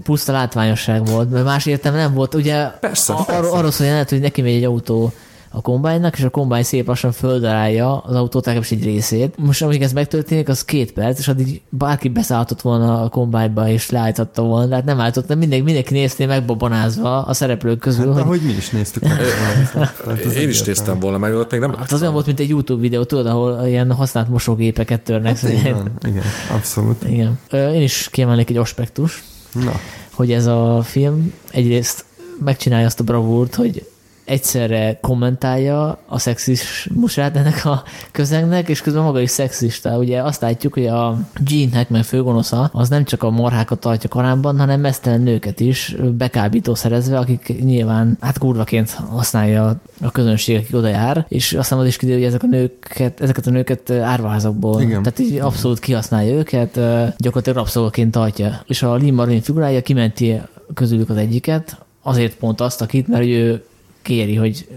[0.03, 2.33] Puszta látványosság volt, mert más értelme nem volt.
[2.33, 3.49] Ugye Persze, a, persze.
[3.49, 5.11] arról, szól hogy neki megy egy autó
[5.55, 9.35] a kombánynak, és a kombány szép lassan földarálja az autót, legalábbis egy részét.
[9.37, 13.89] Most amíg ez megtörténik, az két perc, és addig bárki beszállhatott volna a kombányba, és
[13.89, 18.21] leállította volna, de hát nem állított, mindenki, mindenki nézné megbabonázva a szereplők közül, Hát, hogy
[18.21, 19.17] ahogy mi is néztük meg.
[19.73, 22.39] Tehát ez Én is néztem volna, meg ott még nem Hát az olyan volt, mint
[22.39, 25.39] egy YouTube videó, tudod, ahol ilyen használt mosógépeket törnek.
[25.39, 27.03] Hát, van, igen, abszolút.
[27.09, 27.39] Igen.
[27.51, 29.79] Én is kiemelnék egy aspektus, Na,
[30.11, 32.05] hogy ez a film egyrészt
[32.43, 33.85] megcsinálja azt a bravúrt, hogy
[34.25, 39.97] egyszerre kommentálja a szexizmusát ennek a közegnek, és közben maga is szexista.
[39.97, 44.59] Ugye azt látjuk, hogy a Gene Hackman főgonosza az nem csak a marhákat tartja karámban,
[44.59, 50.87] hanem mesztelen nőket is bekábító szerezve, akik nyilván hát kurvaként használja a közönség, aki oda
[50.87, 55.03] jár, és aztán az is kiderül, hogy ezek a nőket, ezeket a nőket árvaházakból, Igen.
[55.03, 56.73] tehát így abszolút kihasználja őket,
[57.17, 58.63] gyakorlatilag rabszolgaként tartja.
[58.67, 60.41] És a Lee Marvin figurája kimenti
[60.73, 63.63] közülük az egyiket, azért pont azt, akit, mert ő
[64.05, 64.67] kéri, hogy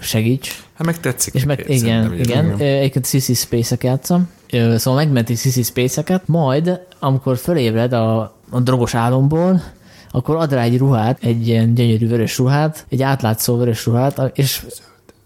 [0.00, 0.62] segíts.
[0.74, 1.34] Hát meg tetszik.
[1.34, 2.58] És meg, igen, igen.
[2.58, 4.28] Egyébként Sissy Space-ek játszom.
[4.50, 9.62] Szóval megmenti Sissy Space-eket, majd, amikor fölébred a, a drogos álomból,
[10.10, 14.66] akkor ad rá egy ruhát, egy ilyen gyönyörű vörös ruhát, egy átlátszó vörös ruhát, és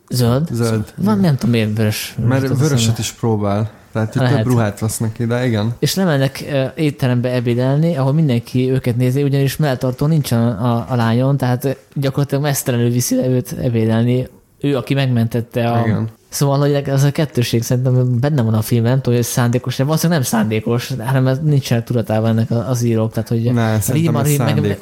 [0.09, 0.49] zöld.
[0.53, 0.93] Zöld.
[0.97, 2.15] Van, nem tudom miért vörös.
[2.29, 3.71] mert vöröset is próbál.
[3.97, 4.37] Tehát itt Lehet.
[4.37, 5.75] több ruhát vesz neki, de igen.
[5.79, 11.37] És lemennek ö, étterembe ebédelni, ahol mindenki őket nézi, ugyanis melltartó nincsen a, a lányon,
[11.37, 14.29] tehát gyakorlatilag mesztelenül viszi le őt ebédelni.
[14.61, 15.87] Ő, aki megmentette a...
[15.87, 16.09] Igen.
[16.37, 19.85] Szóval, hogy ez a kettőség szerintem benne van a filmben, nem tudom, hogy szándékos, de
[19.85, 23.13] valószínűleg nem szándékos, hanem ez nincsenek tudatában ennek az írók.
[23.13, 23.79] Tehát, hogy Ne.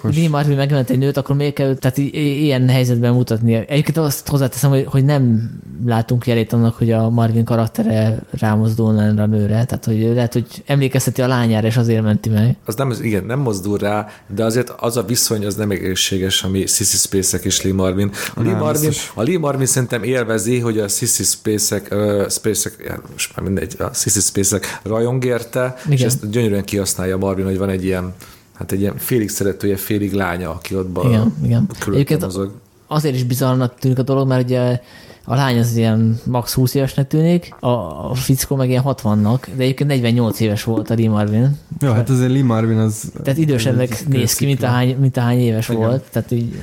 [0.02, 3.54] Lee Marvin megment egy nőt, akkor miért kell tehát ilyen helyzetben mutatni.
[3.54, 5.50] Egyébként azt hozzáteszem, hogy, hogy nem
[5.86, 9.64] látunk jelét annak, hogy a Marvin karaktere rámozdulna erre a nőre.
[9.64, 12.56] Tehát, hogy lehet, hogy emlékezteti a lányára, és azért menti meg.
[12.64, 16.66] Az nem, igen, nem mozdul rá, de azért az a viszony az nem egészséges, ami
[16.66, 18.10] Sissy Spacek és Lee Marvin.
[18.34, 19.12] A Lee Marvin, biztos.
[19.14, 23.74] a Lee Marvin szerintem élvezi, hogy a Sissy Spacek, uh, Spacek ja, most már mindegy,
[23.78, 26.06] a Sissy Spacek rajong érte, és Igen.
[26.06, 28.14] ezt gyönyörűen kihasználja Marvin, hogy van egy ilyen
[28.54, 31.70] hát egy ilyen félig szeretője, félig lánya, aki ott ba, Igen, igen.
[31.86, 32.52] Egyébként mozog.
[32.86, 34.80] azért is bizarrnak tűnik a dolog, mert ugye
[35.24, 37.68] a lány az ilyen max 20 évesnek tűnik, a,
[38.10, 41.58] a fickó meg ilyen 60-nak, de egyébként 48 éves volt a Lee Marvin.
[41.80, 43.10] Jó, hát azért Lee Marvin az...
[43.22, 45.80] Tehát idősebbnek néz ki, mint ahány, mint ahány éves Igen.
[45.80, 46.04] volt.
[46.10, 46.58] Tehát így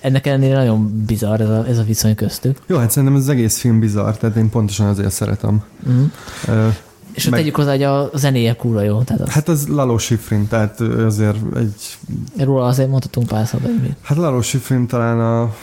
[0.00, 2.58] ennek ellenére nagyon bizarr ez a, ez a viszony köztük.
[2.66, 5.62] Jó, hát szerintem ez az egész film bizarr, tehát én pontosan azért szeretem.
[5.88, 6.04] Mm.
[6.48, 6.68] Ö,
[7.12, 9.02] És ott Meg- tegyük hozzá, hogy a zenéje kúra jó.
[9.02, 11.96] Tehát az, Hát az Lalo Schifrin, tehát azért egy...
[12.44, 13.48] róla azért mondhatunk pár
[13.82, 13.96] mit.
[14.02, 15.54] Hát Lalo Schifrin talán a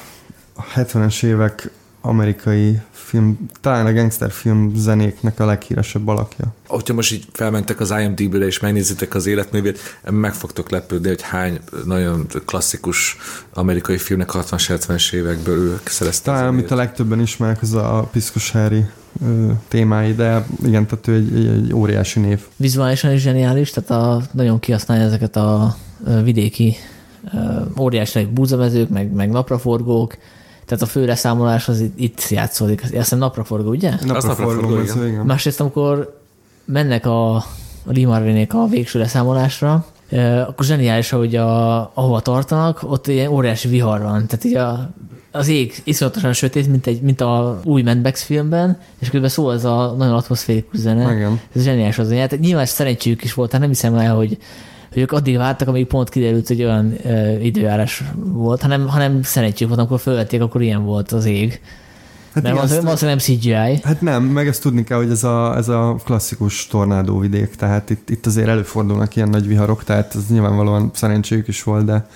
[0.76, 6.54] 70-es évek amerikai film, talán a gangsterfilm zenéknek a leghíresebb alakja.
[6.68, 11.60] Hogyha most így felmentek az IMDb-re és megnézitek az életművét, meg fogtok lepődni, hogy hány
[11.86, 13.18] nagyon klasszikus
[13.54, 16.34] amerikai filmnek 60-70-es évekből ők szereztek.
[16.34, 18.86] Talán amit a legtöbben ismernek, az a Piszkos Harry
[19.68, 22.40] témái, de igen, tehát ő egy, egy, egy óriási név.
[22.56, 25.76] Vizuálisan is zseniális, tehát a, nagyon kihasználja ezeket a
[26.24, 26.76] vidéki
[27.80, 30.18] óriási búzamezők, meg, meg napraforgók,
[30.72, 32.84] tehát a főreszámolás az itt, itt játszódik.
[32.84, 33.90] Azt hiszem napraforgó, ugye?
[33.90, 35.08] Napraforgó, napraforgó, az, igen.
[35.08, 35.26] igen.
[35.26, 36.20] Másrészt, amikor
[36.66, 37.44] mennek a, a
[37.86, 39.86] Lee Marvinék a végső leszámolásra,
[40.48, 44.28] akkor zseniális, hogy a, ahova tartanak, ott ilyen óriási vihar van.
[44.28, 44.90] Tehát így a,
[45.32, 49.54] az ég iszonyatosan sötét, mint, egy, mint a új Mad Max filmben, és közben szól
[49.54, 51.14] ez a nagyon atmoszférikus zene.
[51.14, 51.40] Igen.
[51.56, 52.20] Ez zseniális az zene.
[52.20, 54.38] Hát nyilván szerencséjük is volt, tehát nem hiszem el, hogy,
[54.94, 59.68] hogy ők addig vártak, amíg pont kiderült, hogy olyan ö, időjárás volt, hanem, hanem szerencséjük
[59.68, 61.62] volt, amikor felvették, akkor ilyen volt az ég.
[62.34, 63.82] Hát, valószínűleg azt, valószínűleg nem CGI.
[63.84, 68.10] hát nem, meg ezt tudni kell, hogy ez a, ez a klasszikus tornádóvidék, tehát itt,
[68.10, 72.08] itt azért előfordulnak ilyen nagy viharok, tehát ez nyilvánvalóan szerencséjük is volt, de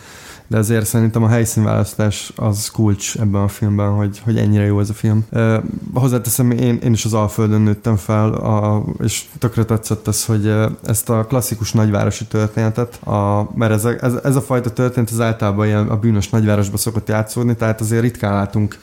[0.48, 4.90] de azért szerintem a helyszínválasztás az kulcs ebben a filmben, hogy, hogy ennyire jó ez
[4.90, 5.26] a film.
[5.32, 10.54] Uh, hozzáteszem, én, én is az Alföldön nőttem fel, a, és tökre tetszett ez, hogy
[10.86, 15.20] ezt a klasszikus nagyvárosi történetet, a, mert ez a, ez, ez a fajta történet az
[15.20, 18.78] általában ilyen a bűnös nagyvárosba szokott játszódni, tehát azért ritkán látunk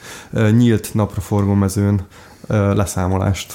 [0.51, 2.01] nyílt napraforgó mezőn
[2.47, 3.53] leszámolást.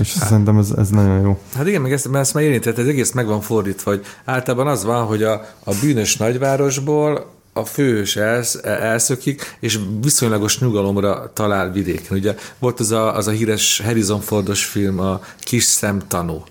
[0.00, 0.28] És hát.
[0.28, 1.38] szerintem ez, ez nagyon jó.
[1.54, 4.66] Hát igen, meg ezt, mert ezt már érintett, ez egész meg van fordítva, hogy általában
[4.66, 5.32] az van, hogy a,
[5.64, 12.16] a bűnös nagyvárosból a fős elsz, elszökik, és viszonylagos nyugalomra talál vidéken.
[12.16, 16.44] Ugye volt az a, az a híres Harrison Fordos film, a Kis szemtanú.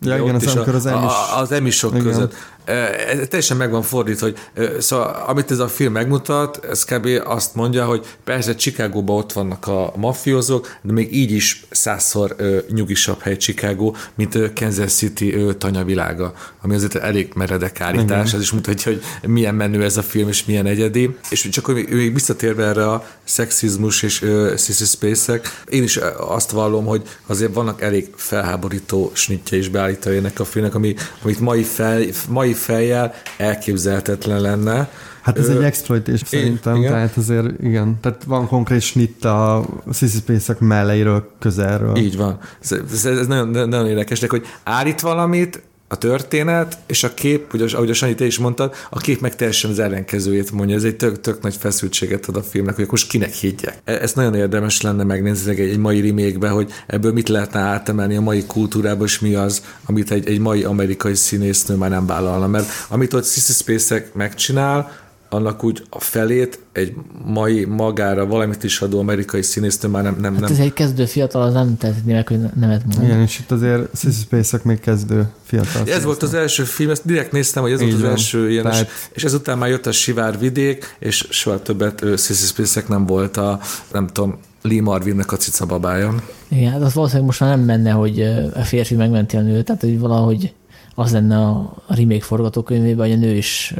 [0.00, 1.12] Ja, igen, az, amikor az emis...
[1.36, 2.04] Az emisok igen.
[2.04, 4.38] között ez teljesen meg van fordítva, hogy
[4.80, 7.08] szóval amit ez a film megmutat, ez kb.
[7.24, 12.36] azt mondja, hogy persze Chicagóban ott vannak a mafiózók, de még így is százszor
[12.68, 18.92] nyugisabb hely Chicago, mint Kansas City tanyavilága, ami azért elég meredek állítás, ez is mutatja,
[18.92, 21.16] hogy milyen menő ez a film, és milyen egyedi.
[21.30, 26.50] És csak hogy még visszatérve erre a szexizmus és uh, sissy space én is azt
[26.50, 31.62] vallom, hogy azért vannak elég felháborító snitje is beállítva ennek a filmnek, ami, amit mai,
[31.62, 34.88] fel, mai fejjel elképzelhetetlen lenne.
[35.22, 36.92] Hát ez Ö, egy exploitation szerintem, igen.
[36.92, 41.96] tehát azért igen, tehát van konkrét snitt a Sissy Space-ek melleiről, közelről.
[41.96, 42.38] Így van.
[42.62, 45.62] Ez, ez, ez nagyon, nagyon érdekes, hogy állít valamit,
[45.94, 49.36] a történet, és a kép, ugye, ahogy a Sanyi te is mondtad, a kép meg
[49.36, 50.76] teljesen az ellenkezőjét mondja.
[50.76, 53.78] Ez egy tök, tök nagy feszültséget ad a filmnek, hogy most kinek higgyek.
[53.84, 58.20] E, ezt nagyon érdemes lenne megnézni egy, mai remékbe, hogy ebből mit lehetne átemelni a
[58.20, 62.46] mai kultúrába, és mi az, amit egy, egy mai amerikai színésznő már nem vállalna.
[62.46, 68.80] Mert amit ott Sissy Spacek megcsinál, annak úgy a felét egy mai magára valamit is
[68.80, 70.16] adó amerikai színésznő már nem...
[70.20, 70.52] nem, hát nem.
[70.52, 73.02] ez egy kezdő fiatal, az nem tehetné meg, hogy nevet mond.
[73.02, 75.82] Igen, és itt azért Sissy Spacek még kezdő fiatal.
[75.86, 78.10] Ez volt az első film, ezt direkt néztem, hogy ez Így volt az van.
[78.10, 78.80] első ilyen, Tehát...
[78.80, 83.36] és, és ezután már jött a Sivár vidék, és soha többet Sissy Spacek nem volt
[83.36, 83.60] a,
[83.92, 86.14] nem tudom, Lee Marvinnek a cica babája.
[86.48, 88.20] Igen, hát az valószínűleg most már nem menne, hogy
[88.54, 90.54] a férfi megmenti a nőt, tehát hogy valahogy
[90.94, 93.74] az lenne a remake forgatókönyvében, hogy a nő is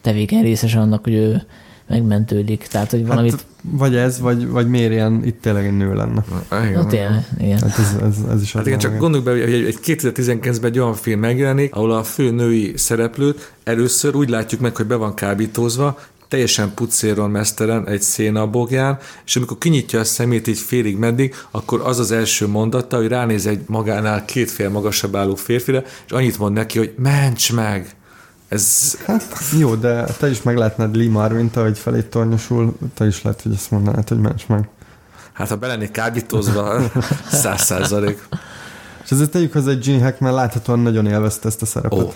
[0.00, 1.42] tevékeny részes annak, hogy ő
[1.88, 2.66] megmentődik.
[2.66, 3.30] Tehát, hogy valamit...
[3.30, 6.24] Hát, vagy ez, vagy, vagy miért ilyen itt tényleg egy nő lenne.
[6.50, 6.72] Igen.
[6.72, 7.58] Na, tényleg, igen.
[7.58, 10.94] Hát ez, ez, ez is hát igen, csak gondoljuk be, hogy egy 2019-ben egy olyan
[10.94, 15.98] film megjelenik, ahol a fő női szereplőt először úgy látjuk meg, hogy be van kábítózva,
[16.28, 21.98] teljesen pucéron mesztelen egy szénabogján, és amikor kinyitja a szemét így félig meddig, akkor az
[21.98, 26.54] az első mondata, hogy ránéz egy magánál két fél magasabb álló férfire, és annyit mond
[26.54, 27.94] neki, hogy ments meg!
[28.48, 28.94] Ez...
[29.06, 33.42] Hát jó, de te is meg lehetned Lee Marvin, hogy felé tornyosul, te is lehet,
[33.42, 34.68] hogy azt mondanád, hogy ments meg.
[35.32, 36.80] Hát ha belennék kábítózva,
[37.42, 38.28] száz százalék.
[39.04, 41.98] És ezért tegyük hozzá, hogy Gene Hackman láthatóan nagyon élvezte ezt a szerepet.
[41.98, 42.12] Ó,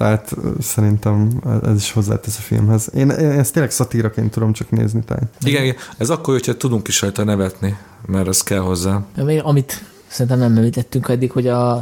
[0.00, 2.88] tehát szerintem ez is hozzátesz a filmhez.
[2.94, 5.00] Én, én ezt tényleg szatíraként tudom csak nézni.
[5.06, 5.22] Tehát.
[5.44, 9.02] Igen, igen, ez akkor, hogyha tudunk is rajta nevetni, mert ez kell hozzá.
[9.16, 11.72] Még amit szerintem nem említettünk eddig, hogy a,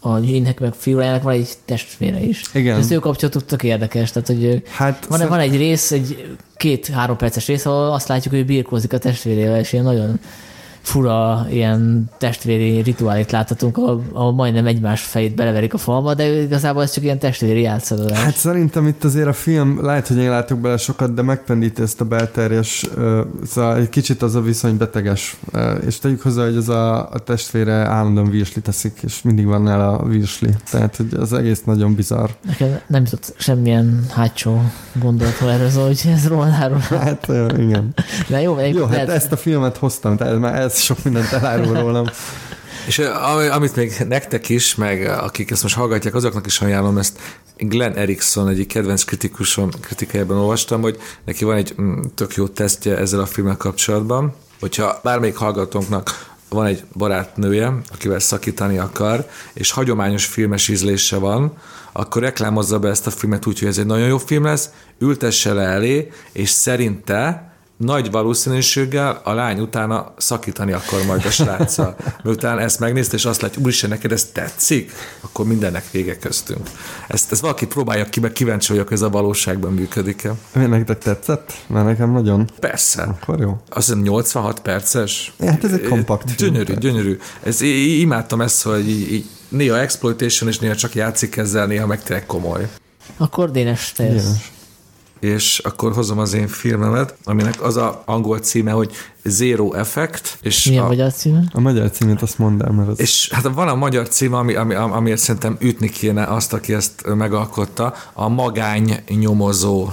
[0.00, 2.42] a meg fiújának van egy testvére is.
[2.54, 2.78] Igen.
[2.78, 4.12] Az ő kapcsolatuk tök érdekes.
[4.12, 5.28] Tehát, hogy hát van, szerint...
[5.28, 9.72] van egy rész, egy két-három perces rész, ahol azt látjuk, hogy birkózik a testvérével, és
[9.72, 10.20] ilyen nagyon
[10.82, 16.82] fura ilyen testvéri rituálét láthatunk, ahol, ahol majdnem egymás fejét beleverik a falba, de igazából
[16.82, 18.18] ez csak ilyen testvéri játszadás.
[18.18, 22.00] Hát szerintem itt azért a film, lehet, hogy én látok bele sokat, de megpendíti ezt
[22.00, 22.86] a belterjes,
[23.46, 25.36] szóval egy kicsit az a viszony beteges,
[25.86, 29.98] és tegyük hozzá, hogy az a, a testvére állandóan virsli teszik, és mindig van nála
[29.98, 32.28] a virsli, tehát hogy az egész nagyon bizarr.
[32.46, 34.62] Nekem nem jutott semmilyen hátsó
[34.92, 36.78] gondolatom erről, hogy ez róláról.
[36.78, 37.94] Hát igen.
[38.28, 39.08] De jó, jó hát lehet...
[39.08, 42.06] ezt a filmet hoztam, tehát már ez sok mindent elárul rólam.
[42.86, 42.98] És
[43.50, 47.18] amit még nektek is, meg akik ezt most hallgatják, azoknak is ajánlom ezt,
[47.56, 52.96] Glenn Erickson egyik kedvenc kritikusom kritikájában olvastam, hogy neki van egy mm, tök jó tesztje
[52.96, 60.26] ezzel a filmmel kapcsolatban, hogyha bármelyik hallgatónknak van egy barátnője, akivel szakítani akar, és hagyományos
[60.26, 61.56] filmes ízlése van,
[61.92, 65.52] akkor reklámozza be ezt a filmet úgy, hogy ez egy nagyon jó film lesz, ültesse
[65.52, 67.49] le elé, és szerinte
[67.80, 71.96] nagy valószínűséggel a lány utána szakítani akar majd a sráccal.
[72.22, 76.68] Miután ezt megnézte, és azt látja, úristen, neked ez tetszik, akkor mindennek vége köztünk.
[77.08, 80.32] Ezt, ezt valaki próbálja ki, mert kíváncsi vagyok, ez a valóságban működik-e.
[80.52, 81.52] Nektek tetszett?
[81.66, 82.50] Mert nekem nagyon.
[82.58, 83.02] Persze.
[83.02, 83.60] Akkor jó.
[83.68, 85.32] Azt hiszem 86 perces.
[85.38, 87.18] Ja, hát ez egy kompakt Gyönyörű, film, gyönyörű.
[87.42, 92.02] Ez, imádtam ezt, hogy így, így, néha exploitation, és néha csak játszik ezzel, néha meg
[92.02, 92.68] tényleg komoly.
[93.16, 94.04] Akkor Dénes, te
[95.20, 98.92] és akkor hozom az én filmemet, aminek az a angol címe, hogy
[99.24, 100.38] Zero Effect.
[100.42, 101.42] És Milyen a, magyar címe?
[101.52, 103.00] A magyar címét azt mondd el, mert az...
[103.00, 107.14] És hát van a magyar címe, ami, ami, amiért szerintem ütni kéne azt, aki ezt
[107.14, 109.88] megalkotta, a magány nyomozó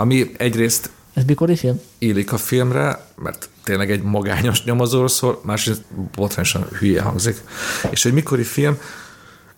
[0.00, 1.80] ami egyrészt Ez mikori film?
[1.98, 5.82] illik a filmre, mert tényleg egy magányos nyomozóról szól, másrészt
[6.14, 7.42] botrányosan hülye hangzik.
[7.90, 8.78] És egy mikori film,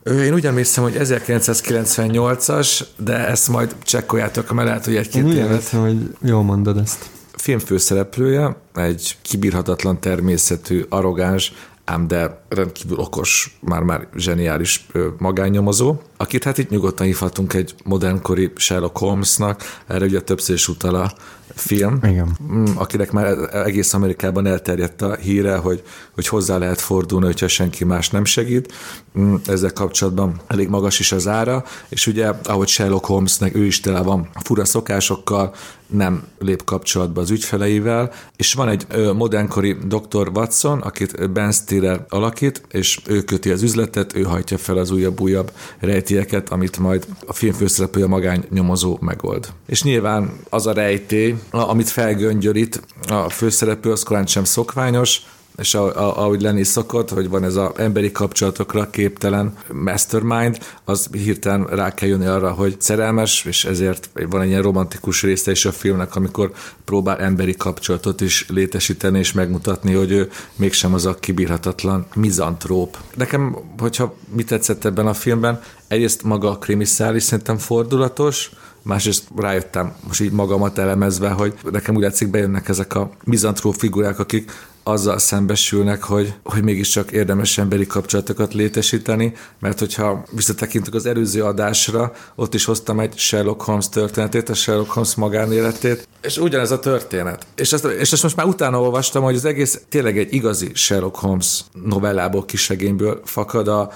[0.03, 5.25] Ö, én úgy emlékszem, hogy 1998-as, de ezt majd csekkoljátok, mert lehet, hogy Én egy-két
[5.25, 5.69] úgy évet.
[5.69, 7.11] hogy jól mondod ezt.
[7.37, 11.53] film főszereplője egy kibírhatatlan természetű, arrogáns,
[11.85, 14.87] ám de rendkívül okos, már-már zseniális
[15.19, 20.95] magánnyomozó, akit hát itt nyugodtan hívhatunk egy modernkori Sherlock Holmesnak, erre ugye többször is utal
[20.95, 21.13] a
[21.55, 22.37] film, Igen.
[22.53, 25.83] Mm, akinek már egész Amerikában elterjedt a híre, hogy,
[26.15, 28.73] hogy hozzá lehet fordulni, hogyha senki más nem segít.
[29.19, 33.81] Mm, Ezzel kapcsolatban elég magas is az ára, és ugye, ahogy Sherlock Holmesnek ő is
[33.81, 35.55] tele van fura szokásokkal,
[35.91, 40.31] nem lép kapcsolatba az ügyfeleivel, és van egy modernkori Dr.
[40.35, 45.53] Watson, akit Ben Stiller alakít, és ő köti az üzletet, ő hajtja fel az újabb-újabb
[45.79, 49.49] rejtélyeket, amit majd a film főszereplője magány nyomozó megold.
[49.67, 55.23] És nyilván az a rejtély, amit felgöngyölít a főszereplő, az korán sem szokványos,
[55.61, 61.09] és a, a, ahogy lenni szokott, hogy van ez az emberi kapcsolatokra képtelen mastermind, az
[61.13, 65.65] hirtelen rá kell jönni arra, hogy szerelmes, és ezért van egy ilyen romantikus része is
[65.65, 66.53] a filmnek, amikor
[66.85, 72.97] próbál emberi kapcsolatot is létesíteni, és megmutatni, hogy ő mégsem az a kibírhatatlan mizantróp.
[73.15, 78.51] Nekem, hogyha mit tetszett ebben a filmben, egyrészt maga a krimiszális szerintem fordulatos,
[78.83, 84.19] másrészt rájöttem most így magamat elemezve, hogy nekem úgy látszik bejönnek ezek a mizantróp figurák,
[84.19, 84.51] akik
[84.83, 92.13] azzal szembesülnek, hogy, hogy mégiscsak érdemes emberi kapcsolatokat létesíteni, mert hogyha visszatekintünk az előző adásra,
[92.35, 97.47] ott is hoztam egy Sherlock Holmes történetét, a Sherlock Holmes magánéletét, és ugyanez a történet.
[97.55, 101.17] És ezt, és ezt most már utána olvastam, hogy az egész tényleg egy igazi Sherlock
[101.17, 103.91] Holmes novellából, kisregényből fakad a,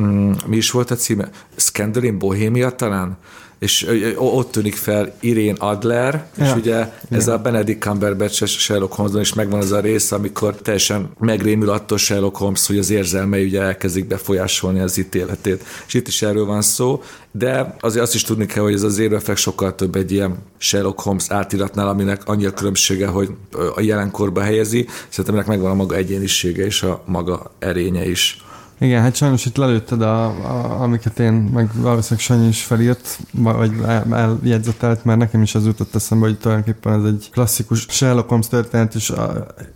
[0.00, 1.28] mm, mi is volt a címe?
[1.56, 3.18] Scandal in Bohemia talán?
[3.58, 3.86] És
[4.16, 6.54] ott tűnik fel Irene Adler, és Ja.
[6.54, 11.70] ugye ez a Benedict Cumberbatch Sherlock Holmesban is megvan az a rész, amikor teljesen megrémül
[11.70, 15.64] attól Sherlock Holmes, hogy az érzelmei ugye elkezdik befolyásolni az ítéletét.
[15.86, 17.02] És itt is erről van szó,
[17.32, 21.00] de azért azt is tudni kell, hogy ez az érvefek sokkal több egy ilyen Sherlock
[21.00, 23.28] Holmes átiratnál, aminek annyi a különbsége, hogy
[23.74, 24.86] a jelenkorba helyezi.
[25.08, 28.44] Szerintem ennek megvan a maga egyénisége és a maga erénye is.
[28.84, 33.72] Igen, hát sajnos itt lelőtted, a, a, amiket én, meg valószínűleg Sanyi is felírt, vagy
[33.86, 38.48] el- eljegyzetelt, mert nekem is az jutott eszembe, hogy tulajdonképpen ez egy klasszikus Sherlock Holmes
[38.48, 39.12] történet, és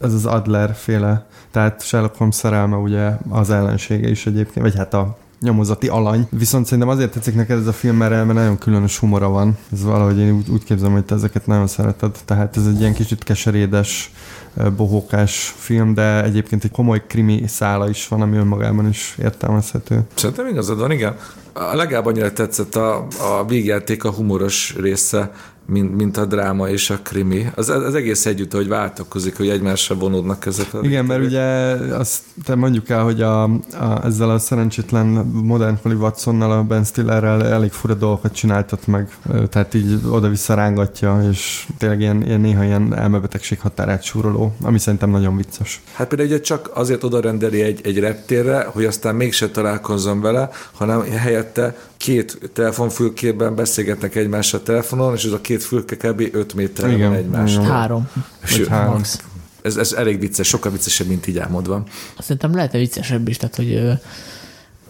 [0.00, 4.94] ez az Adler féle, tehát Sherlock Holmes szerelme ugye az ellensége is egyébként, vagy hát
[4.94, 6.28] a nyomozati alany.
[6.30, 9.56] Viszont szerintem azért tetszik neked ez a film, mert, mert nagyon különös humora van.
[9.72, 12.16] Ez valahogy én úgy, úgy képzelem, hogy te ezeket nagyon szereted.
[12.24, 14.12] Tehát ez egy ilyen kicsit keserédes,
[14.76, 20.00] bohókás film, de egyébként egy komoly krimi szála is van, ami önmagában is értelmezhető.
[20.14, 21.16] Szerintem igazad van, igen.
[21.58, 25.32] A legalább annyira tetszett a, a végjáték a humoros része,
[25.68, 27.46] mint, mint a dráma és a krimi.
[27.54, 31.42] Az, az egész együtt, hogy változik, hogy egymásra vonódnak ezek a Igen, mert ugye
[31.94, 35.06] azt te mondjuk el, hogy a, a, ezzel a szerencsétlen
[35.42, 39.16] modern Holly Watsonnal, a Ben Stillerrel elég fura dolgokat csináltat meg,
[39.50, 45.10] tehát így oda-vissza rángatja, és tényleg ilyen, ilyen néha ilyen elmebetegség határát súroló, ami szerintem
[45.10, 45.82] nagyon vicces.
[45.92, 50.50] Hát például ugye csak azért oda rendeli egy, egy reptérre, hogy aztán mégse találkozzon vele,
[50.72, 51.02] hanem
[51.56, 56.28] helyette két telefonfülkében beszélgetnek egymással telefonon, és ez a két fülke kb.
[56.32, 57.64] 5 méterre Igen, van egymástól.
[57.64, 58.08] Három.
[58.44, 58.92] Sőt, három.
[58.92, 59.20] Max.
[59.62, 61.84] Ez, ez elég vicces, sokkal viccesebb, mint így elmondva.
[62.18, 63.98] Szerintem lehetne viccesebb is, tehát hogy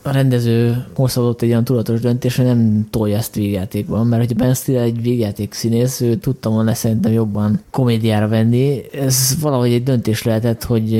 [0.08, 4.54] a rendező hozzadott egy olyan tudatos döntés, hogy nem tolja ezt végjátékban, mert hogy Ben
[4.54, 8.82] Stiller egy végjáték színész, ő tudta volna szerintem jobban komédiára venni.
[8.92, 10.90] Ez valahogy egy döntés lehetett, hogy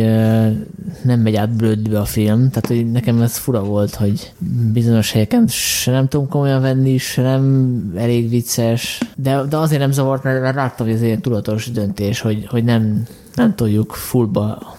[1.02, 4.32] nem megy át blödbe a film, tehát hogy nekem ez fura volt, hogy
[4.72, 9.92] bizonyos helyeken se nem tudom komolyan venni, se nem elég vicces, de, de azért nem
[9.92, 13.02] zavart, mert láttam, hogy ez egy tudatos döntés, hogy, hogy nem,
[13.34, 14.76] nem toljuk fullba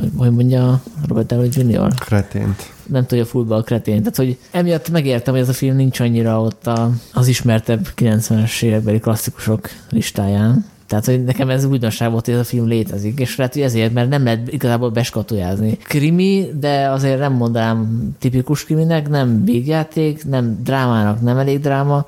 [0.00, 1.94] hogy, hogy mondja Robert Downey Jr.
[1.94, 2.74] Kretént.
[2.86, 3.98] Nem tudja a kretén.
[3.98, 8.62] Tehát, hogy emiatt megértem, hogy ez a film nincs annyira ott a, az ismertebb 90-es
[8.62, 10.64] évekbeli klasszikusok listáján.
[10.86, 13.92] Tehát, hogy nekem ez újdonság volt, hogy ez a film létezik, és lehet, hogy ezért,
[13.92, 15.76] mert nem lehet igazából beskatujázni.
[15.76, 22.06] Krimi, de azért nem mondanám tipikus kriminek, nem végjáték, nem drámának, nem elég dráma,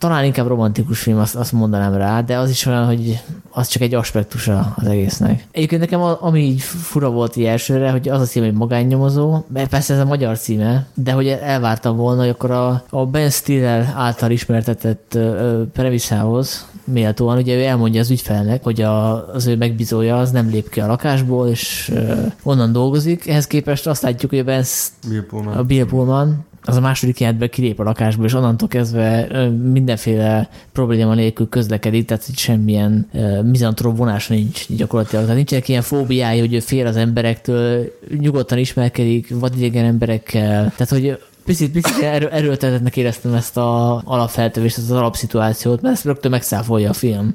[0.00, 3.20] talán inkább romantikus film, azt, azt mondanám rá, de az is olyan, hogy
[3.50, 5.46] az csak egy aspektusa az egésznek.
[5.50, 9.68] Egyébként nekem ami így fura volt így elsőre, hogy az a cím, hogy magánnyomozó, mert
[9.68, 13.92] persze ez a magyar címe, de hogy elvártam volna, hogy akkor a, a Ben Stiller
[13.96, 20.18] által ismertetett ö, premisszához méltóan, ugye ő elmondja az ügyfelnek, hogy a, az ő megbízója
[20.18, 23.28] az nem lép ki a lakásból, és ö, onnan dolgozik.
[23.28, 24.64] Ehhez képest azt látjuk, hogy a Ben
[25.08, 25.56] Bill Pullman.
[25.56, 29.26] a Bill Pullman az a második jelentben kilép a lakásból, és onnantól kezdve
[29.72, 33.10] mindenféle probléma nélkül közlekedik, tehát hogy semmilyen
[33.42, 35.22] mizantrop vonása nincs gyakorlatilag.
[35.22, 40.72] Tehát nincsenek ilyen fóbiája, hogy ő fél az emberektől, nyugodtan ismerkedik vadidegen emberekkel.
[40.76, 46.04] Tehát, hogy picit, picit erő, erőltetetnek éreztem ezt a alapfeltevést, ezt az alapszituációt, mert ezt
[46.04, 47.34] rögtön megszáfolja a film.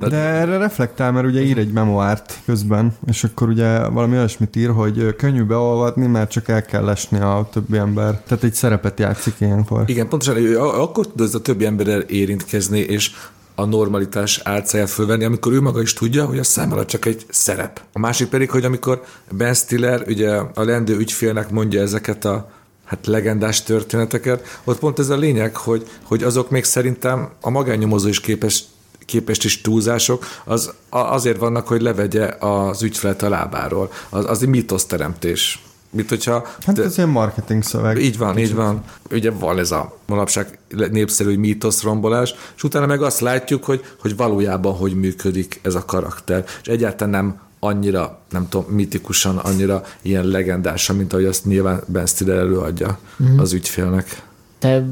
[0.00, 4.70] De erre reflektál, mert ugye ír egy memoárt közben, és akkor ugye valami olyasmit ír,
[4.70, 8.20] hogy könnyű beolvadni, mert csak el kell lesni a többi ember.
[8.26, 9.82] Tehát egy szerepet játszik ilyenkor.
[9.86, 13.10] Igen, pontosan, ő akkor tud ez a többi emberrel érintkezni, és
[13.54, 17.80] a normalitás álcáját fölvenni, amikor ő maga is tudja, hogy a számára csak egy szerep.
[17.92, 22.50] A másik pedig, hogy amikor Ben Stiller ugye a lendő ügyfélnek mondja ezeket a
[22.84, 28.08] hát legendás történeteket, ott pont ez a lényeg, hogy, hogy azok még szerintem a magánnyomozó
[28.08, 28.64] is képes
[29.06, 33.90] képest is túlzások, az azért vannak, hogy levegye az ügyfelet a lábáról.
[34.08, 35.60] Az, az egy mítoszteremtés.
[35.90, 36.46] Mint hogyha...
[36.66, 37.98] Hát ez ilyen marketing szöveg.
[37.98, 38.82] Így van, így van.
[39.10, 40.58] Ugye van ez a manapság
[40.90, 46.44] népszerű mítoszrombolás, és utána meg azt látjuk, hogy, hogy valójában hogy működik ez a karakter.
[46.62, 52.06] És egyáltalán nem annyira, nem tudom, mitikusan, annyira ilyen legendásan, mint ahogy azt nyilván Ben
[52.06, 53.38] Stiller előadja mm.
[53.38, 54.22] az ügyfélnek
[54.58, 54.84] te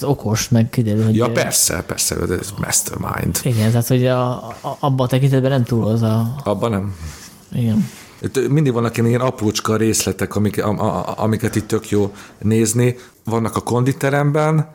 [0.00, 1.16] okos, meg kiderül, hogy...
[1.16, 3.40] Ja, persze, persze, ez mastermind.
[3.42, 6.34] Igen, tehát, hogy a, a, abban a tekintetben nem túl az a...
[6.44, 6.96] Abban nem.
[7.52, 7.88] Igen.
[8.48, 12.96] Mindig vannak ilyen aprócska részletek, amik, a, a, amiket itt tök jó nézni.
[13.24, 14.68] Vannak a konditeremben,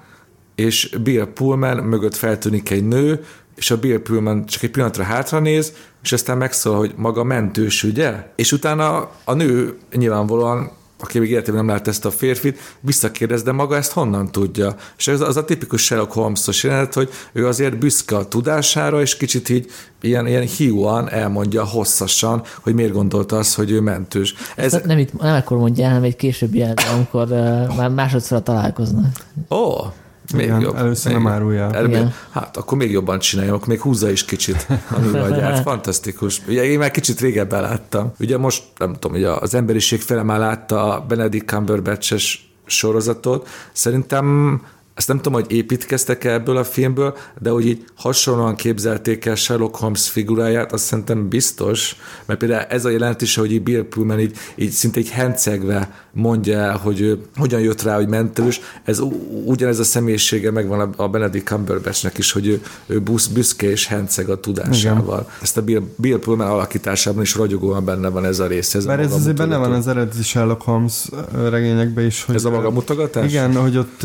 [0.56, 5.40] és Bill Pullman mögött feltűnik egy nő, és a Bill Pullman csak egy pillanatra hátra
[5.40, 8.32] néz, és aztán megszól, hogy maga mentős, ugye?
[8.36, 13.52] És utána a nő nyilvánvalóan aki még életében nem látta ezt a férfit, visszakérdez, de
[13.52, 14.76] maga ezt honnan tudja?
[14.98, 19.18] És ez az a tipikus Sherlock Holmes-os jelenet, hogy ő azért büszke a tudására, és
[19.18, 19.72] kicsit így
[20.02, 24.34] ilyen, ilyen hiúan elmondja hosszasan, hogy miért gondolta azt, hogy ő mentős.
[24.56, 24.72] Ez...
[24.72, 29.12] Nem, nem, itt, nem ekkor mondja, hanem egy későbbi jelent, amikor uh, már másodszor találkoznak.
[29.50, 29.92] Ó, oh,
[30.34, 30.76] még Igen, jobb.
[30.76, 31.70] Először nem árulja.
[31.74, 35.62] El, hát akkor még jobban csinálja, akkor még húzza is kicsit a művagyát.
[35.70, 36.42] Fantasztikus.
[36.48, 38.14] Ugye én már kicsit régebben láttam.
[38.20, 43.48] Ugye most, nem tudom, ugye az emberiség fele már látta a Benedict Cumberbatch-es sorozatot.
[43.72, 44.62] Szerintem
[45.00, 49.36] ezt nem tudom, hogy építkeztek -e ebből a filmből, de hogy így hasonlóan képzelték el
[49.36, 51.96] Sherlock Holmes figuráját, azt szerintem biztos,
[52.26, 56.58] mert például ez a jelentés, hogy így Bill Pullman így, így szinte egy hencegve mondja
[56.58, 59.00] el, hogy ő hogyan jött rá, hogy mentős, ez
[59.46, 64.30] ugyanez a személyisége megvan a Benedict Cumberbatchnek is, hogy ő, ő busz, büszke és henceg
[64.30, 65.20] a tudásával.
[65.20, 65.34] Igen.
[65.42, 68.74] Ezt a Bill, Bill Pullman alakításában is ragyogóan benne van ez a rész.
[68.74, 71.10] Ez Mert ez azért benne van az eredeti Sherlock Holmes
[71.50, 72.24] regényekben is.
[72.24, 73.30] Hogy ez a maga mutogatás?
[73.30, 74.02] Igen, hogy ott,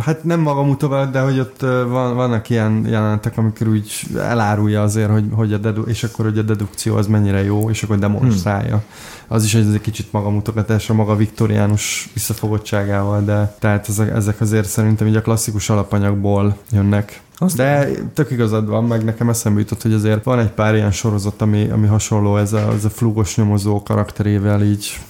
[0.00, 5.10] hát nem maga mutogat, de hogy ott van, vannak ilyen jelenetek, amikor úgy elárulja azért,
[5.10, 8.70] hogy, hogy a dedu- és akkor hogy a dedukció az mennyire jó, és akkor demonstrálja.
[8.70, 9.36] Hmm.
[9.36, 15.06] Az is egy kicsit maga mutogatásra, maga viktoriánus visszafogottságával, de tehát ezek, ezek azért szerintem
[15.06, 17.20] így a klasszikus alapanyagból jönnek.
[17.54, 21.42] De tök igazad van, meg nekem eszembe jutott, hogy azért van egy pár ilyen sorozat,
[21.42, 25.00] ami, ami hasonló ez a, ez a flugos nyomozó karakterével így.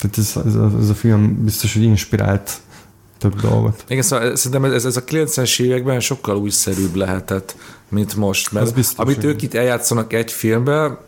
[0.00, 2.60] Tehát ez, ez, a, ez a film biztos, hogy inspirált
[3.20, 3.84] több dolgot.
[3.88, 7.56] Igen, szóval szerintem ez, ez a 90-es években sokkal újszerűbb lehetett,
[7.88, 8.52] mint most.
[8.52, 9.30] Mert biztos, amit igen.
[9.30, 10.98] ők itt eljátszanak egy filmben,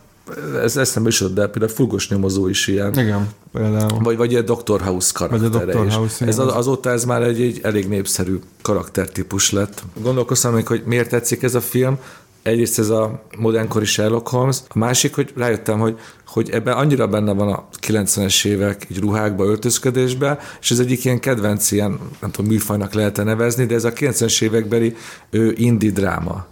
[0.63, 2.99] ez eszembe is de például a Fulgos nyomozó is ilyen.
[2.99, 3.99] Igen, például.
[4.03, 4.81] Vagy, vagy a Dr.
[4.81, 5.87] House karaktere vagy a Dr.
[5.87, 5.95] is.
[5.95, 9.83] House, ez az, azóta ez már egy, egy elég népszerű karaktertípus lett.
[10.03, 11.99] Gondolkoztam még, hogy miért tetszik ez a film.
[12.43, 17.33] Egyrészt ez a modernkori Sherlock Holmes, a másik, hogy rájöttem, hogy, hogy ebben annyira benne
[17.33, 22.51] van a 90-es évek így ruhákba, öltözködésbe, és ez egyik ilyen kedvenc ilyen, nem tudom,
[22.51, 24.97] műfajnak lehet nevezni, de ez a 90-es évekbeli
[25.31, 26.47] ő, indie dráma.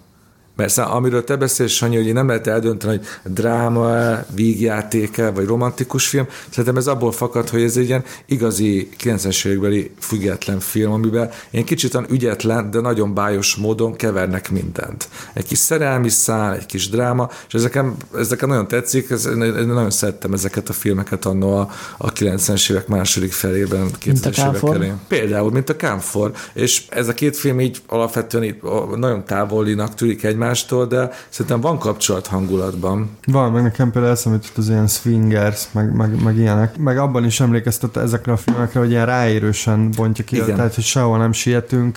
[0.60, 6.06] Mert szóval, amiről te beszélsz, Sanyi, hogy nem lehet eldönteni, hogy dráma, vígjátéke, vagy romantikus
[6.06, 6.26] film.
[6.48, 11.64] Szerintem ez abból fakad, hogy ez egy ilyen igazi 90-es évekbeli független film, amiben ilyen
[11.64, 15.08] kicsit ügyetlen, de nagyon bájos módon kevernek mindent.
[15.32, 19.90] Egy kis szerelmi szál, egy kis dráma, és ezeken, ezeken nagyon tetszik, ez, én nagyon
[19.90, 25.00] szerettem ezeket a filmeket annó a, a 90-es évek második felében, 2000-es évek elején.
[25.08, 26.32] Például, mint a Kámfor.
[26.52, 28.56] És ez a két film így alapvetően így
[28.96, 33.10] nagyon távolinak tűnik egymás, egymástól, de szerintem van kapcsolat hangulatban.
[33.26, 36.76] Van, meg nekem például eszembe az ilyen swingers, meg, meg, meg ilyenek.
[36.76, 40.56] Meg abban is emlékeztet ezekre a filmekre, hogy ilyen ráérősen bontja ki, Igen.
[40.56, 41.96] tehát hogy sehol nem sietünk.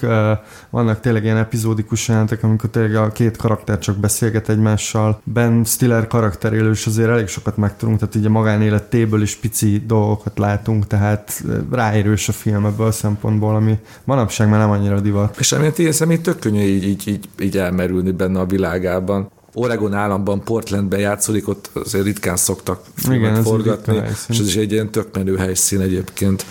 [0.69, 5.21] Vannak tényleg ilyen epizódikus jelentek, amikor tényleg a két karakter csak beszélget egymással.
[5.23, 10.37] Ben Stiller karakteréről is azért elég sokat megtudunk, tehát így a magánéletéből is pici dolgokat
[10.37, 15.35] látunk, tehát ráérős a film ebből a szempontból, ami manapság már nem annyira divat.
[15.39, 19.31] És amiért ilyen személy tök könnyű így, így, így, így elmerülni benne a világában.
[19.53, 24.91] Oregon államban, Portlandben játszódik, ott azért ritkán szoktak filmet forgatni, és ez is egy ilyen
[24.91, 26.45] tök menő helyszín egyébként.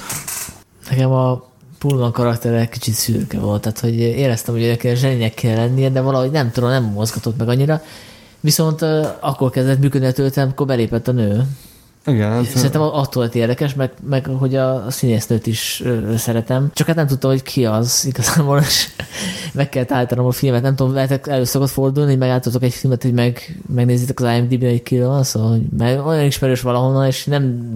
[0.90, 5.56] Nekem a Pullman karaktere kicsit szürke volt, tehát hogy éreztem, hogy neki a zseninek kell
[5.56, 7.82] lennie, de valahogy nem tudom, nem mozgatott meg annyira.
[8.40, 8.82] Viszont
[9.20, 11.44] akkor kezdett működni a töltem, amikor belépett a nő.
[12.06, 15.82] Igen, hát, Szerintem attól lett érdekes, meg, meg hogy a színésznőt is
[16.16, 16.70] szeretem.
[16.74, 18.88] Csak hát nem tudtam, hogy ki az igazából, és
[19.54, 20.62] meg kell állítanom a filmet.
[20.62, 24.68] Nem tudom, lehetek elő szokott fordulni, hogy megálltatok egy filmet, hogy meg, megnézitek az IMDb-n,
[24.68, 27.74] hogy ki van szó, hogy meg olyan ismerős valahonnan, és nem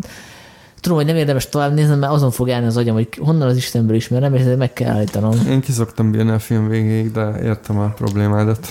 [0.80, 3.56] tudom, hogy nem érdemes tovább nézni, mert azon fog állni az agyam, hogy honnan az
[3.56, 5.46] Istenből ismerem, és ezért meg kell állítanom.
[5.48, 8.66] Én kiszoktam bírni a film végéig, de értem a problémádat.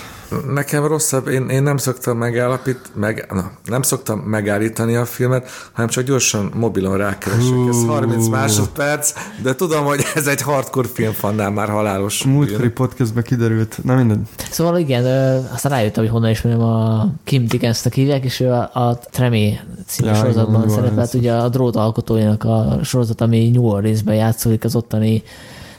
[0.46, 5.90] Nekem rosszabb, én, én nem szoktam megállapít, meg, na, nem szoktam megállítani a filmet, hanem
[5.90, 7.68] csak gyorsan mobilon rákeresek.
[7.68, 9.12] Ez 30 másodperc,
[9.42, 12.24] de tudom, hogy ez egy hardcore filmfannál már halálos.
[12.24, 14.18] Múltkori podcastben kiderült, nem mindegy.
[14.50, 18.70] Szóval igen, ö, aztán rájöttem, hogy honnan ismerem a Kim Dickens-t hívják, és ő a,
[18.72, 24.14] a Tremé című Ja, sorozatban szerepelt, ugye a drót alkotójának a sorozat, ami New Orleansben
[24.14, 25.22] játszódik, az ottani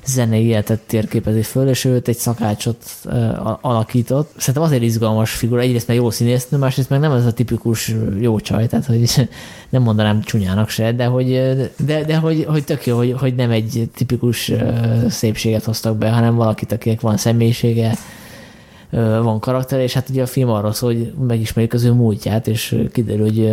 [0.08, 2.78] zenei életet térképezi föl, és őt egy szakácsot
[3.62, 4.32] alakított.
[4.38, 8.40] Szerintem azért izgalmas figura, egyrészt meg jó színésznő, másrészt meg nem ez a tipikus jó
[8.40, 9.30] csaj, tehát hogy
[9.70, 11.28] nem mondanám csúnyának se, de hogy,
[11.86, 14.52] de, de hogy, hogy tök jó, hogy, hogy nem egy tipikus
[15.10, 17.98] szépséget hoztak be, hanem valakit, akinek van személyisége,
[19.22, 22.76] van karakter, és hát ugye a film arról szól, hogy megismerjük az ő múltját, és
[22.92, 23.50] kiderül, hogy,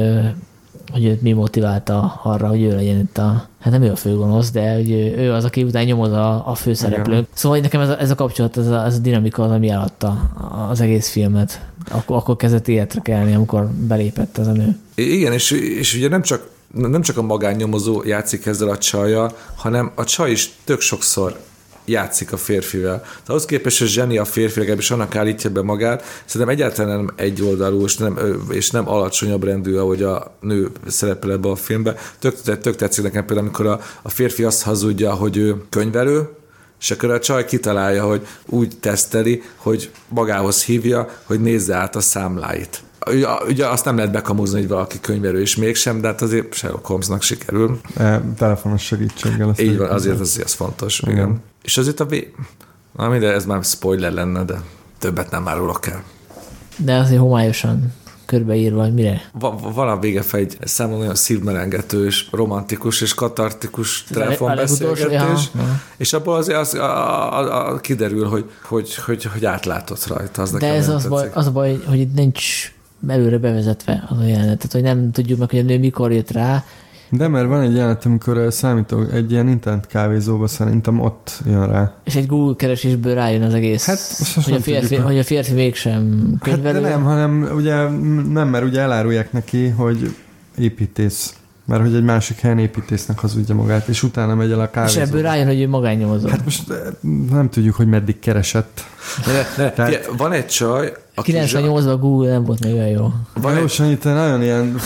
[0.94, 4.50] hogy őt mi motiválta arra, hogy ő legyen itt a, hát nem ő a főgonosz,
[4.50, 7.26] de hogy ő- az, aki után nyomoz a, a főszereplő.
[7.32, 10.30] Szóval nekem ez a, ez a kapcsolat, ez a, ez a dinamika az, ami eladta
[10.70, 11.66] az egész filmet.
[11.90, 14.78] Akkor, akkor kezdett életre kelni, amikor belépett ez a nő.
[14.94, 19.92] Igen, és, és ugye nem csak, nem csak a magánnyomozó játszik ezzel a csajjal, hanem
[19.94, 21.38] a csaj is tök sokszor
[21.84, 23.00] játszik a férfivel.
[23.00, 27.12] Tehát ahhoz képest, hogy zseni a férfi, legalábbis annak állítja be magát, szerintem egyáltalán nem
[27.16, 28.18] egyoldalú, és nem,
[28.50, 31.96] és nem alacsonyabb rendű, ahogy a nő szerepel ebbe a filmbe.
[32.18, 36.28] Tök, tök tetszik nekem például, amikor a, a férfi azt hazudja, hogy ő könyvelő,
[36.80, 42.00] és akkor a csaj kitalálja, hogy úgy teszteli, hogy magához hívja, hogy nézze át a
[42.00, 42.82] számláit.
[43.06, 46.86] Ugye, ugye azt nem lehet bekamuzni, hogy valaki könyvelő is mégsem, de hát azért Sherlock
[46.86, 47.80] Holmesnak sikerül.
[47.96, 49.54] E, telefonos segítséggel.
[49.58, 51.00] Így van, azért az, az fontos.
[51.00, 51.14] Igen.
[51.14, 51.42] Igen.
[51.64, 52.34] És azért a vé...
[52.96, 54.62] Na minden, ez már spoiler lenne, de
[54.98, 56.02] többet nem árulok el.
[56.76, 57.92] De azért homályosan
[58.26, 59.30] körbeírva, hogy mire.
[59.32, 65.50] Va- van a vége egy számomra nagyon szívmelengető és romantikus és katartikus telefonbeszélgetés,
[65.96, 70.42] és abból azért az, a, a, a, kiderül, hogy, hogy, hogy, hogy átlátott rajta.
[70.42, 72.72] Az De ez az, baj, az baj, hogy itt nincs
[73.08, 74.56] előre bevezetve az a jelenet.
[74.56, 76.64] Tehát, hogy nem tudjuk meg, hogy a nő mikor jött rá,
[77.16, 81.66] De mert van egy jelenet, amikor ö, számító, egy ilyen internet kávézóba szerintem ott jön
[81.66, 81.92] rá.
[82.04, 85.52] és egy Google keresésből rájön az egész, Hát, most hogy, a férfi, hogy a férfi
[85.52, 86.80] mégsem Hát könyvelő.
[86.80, 87.74] de nem, hanem ugye
[88.32, 90.14] nem, mert ugye elárulják neki, hogy
[90.58, 91.34] építész.
[91.66, 95.04] Mert hogy egy másik helyen építésznek hazudja magát, és utána megy el a és kávézóba.
[95.06, 96.28] ebből rájön, hogy ő magánnyomozó.
[96.28, 96.76] Hát most eh,
[97.30, 98.80] nem tudjuk, hogy meddig keresett.
[99.26, 99.32] Ne,
[99.64, 100.10] ne, Tehát- Tehát...
[100.16, 103.12] Van egy csaj, aki 98-ban Google nem volt még olyan jó.
[103.34, 104.76] Van Jó, egy, Sanyi, te nagyon ilyen...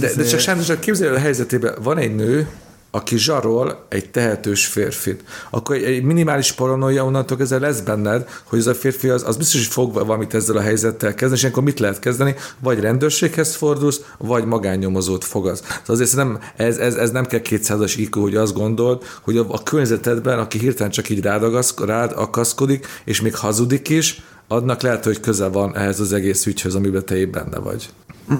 [0.00, 2.48] de, de csak sajnos csak képzelj el a helyzetében, van egy nő,
[2.94, 8.66] aki zsarol egy tehetős férfit, akkor egy, minimális paranoia onnantól kezdve lesz benned, hogy ez
[8.66, 11.78] a férfi az, az biztos, hogy fog valamit ezzel a helyzettel kezdeni, és ilyenkor mit
[11.78, 12.34] lehet kezdeni?
[12.58, 15.60] Vagy rendőrséghez fordulsz, vagy magánnyomozót fogasz.
[15.60, 19.46] Szóval azért szerintem ez, ez, ez nem kell 200-as IQ, hogy azt gondold, hogy a,
[19.48, 24.82] a környezetedben, aki hirtelen csak így rád, agaszk, rád akaszkodik, és még hazudik is, adnak
[24.82, 27.88] lehet, hogy köze van ehhez az egész ügyhöz, amiben te épp benne vagy.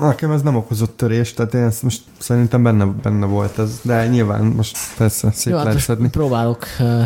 [0.01, 4.07] Nekem ez nem okozott törést, tehát én ezt most szerintem benne, benne volt ez, de
[4.07, 6.09] nyilván most persze szép jó, hát lehet most szedni.
[6.11, 7.03] próbálok uh,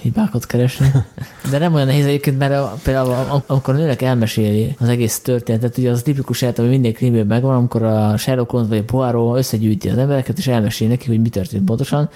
[0.00, 0.90] hibákat keresni.
[1.50, 5.20] De nem olyan nehéz egyébként, mert a, például a- amikor a nőnek elmeséli az egész
[5.20, 8.78] történetet, ugye az a tipikus eset, ami minden krimben megvan, amikor a Sherlock Holmes vagy
[8.78, 12.08] a Poirot összegyűjti az embereket, és elmeséli neki, hogy mi történt pontosan.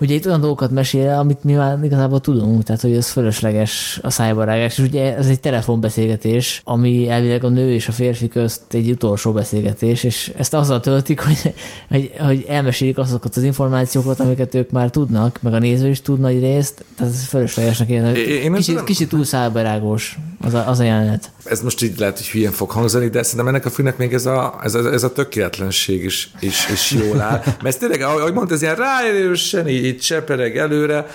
[0.00, 4.10] Ugye itt olyan dolgokat mesél amit mi már igazából tudunk, tehát hogy ez fölösleges a
[4.10, 8.90] szájbarágás, és ugye ez egy telefonbeszélgetés, ami elvileg a nő és a férfi közt egy
[8.90, 11.54] utolsó beszélgetés, és ezt azzal töltik, hogy,
[11.88, 16.20] hogy, hogy elmesélik azokat az információkat, amiket ők már tudnak, meg a néző is tud
[16.20, 18.12] nagy részt, tehát ez fölöslegesnek ezzel
[18.54, 21.30] Kicsit, nem- kicsit túl szájbarágos az a, az a jelenet.
[21.44, 24.26] ez most így lehet, hogy hülyén fog hangzani, de szerintem ennek a filmnek még ez
[24.26, 27.42] a, ez a, ez a tökéletlenség is, is, is jól áll.
[27.44, 31.06] Mert ez tényleg, ahogy mondta, ez ilyen ráérősen, így, így csepereg előre,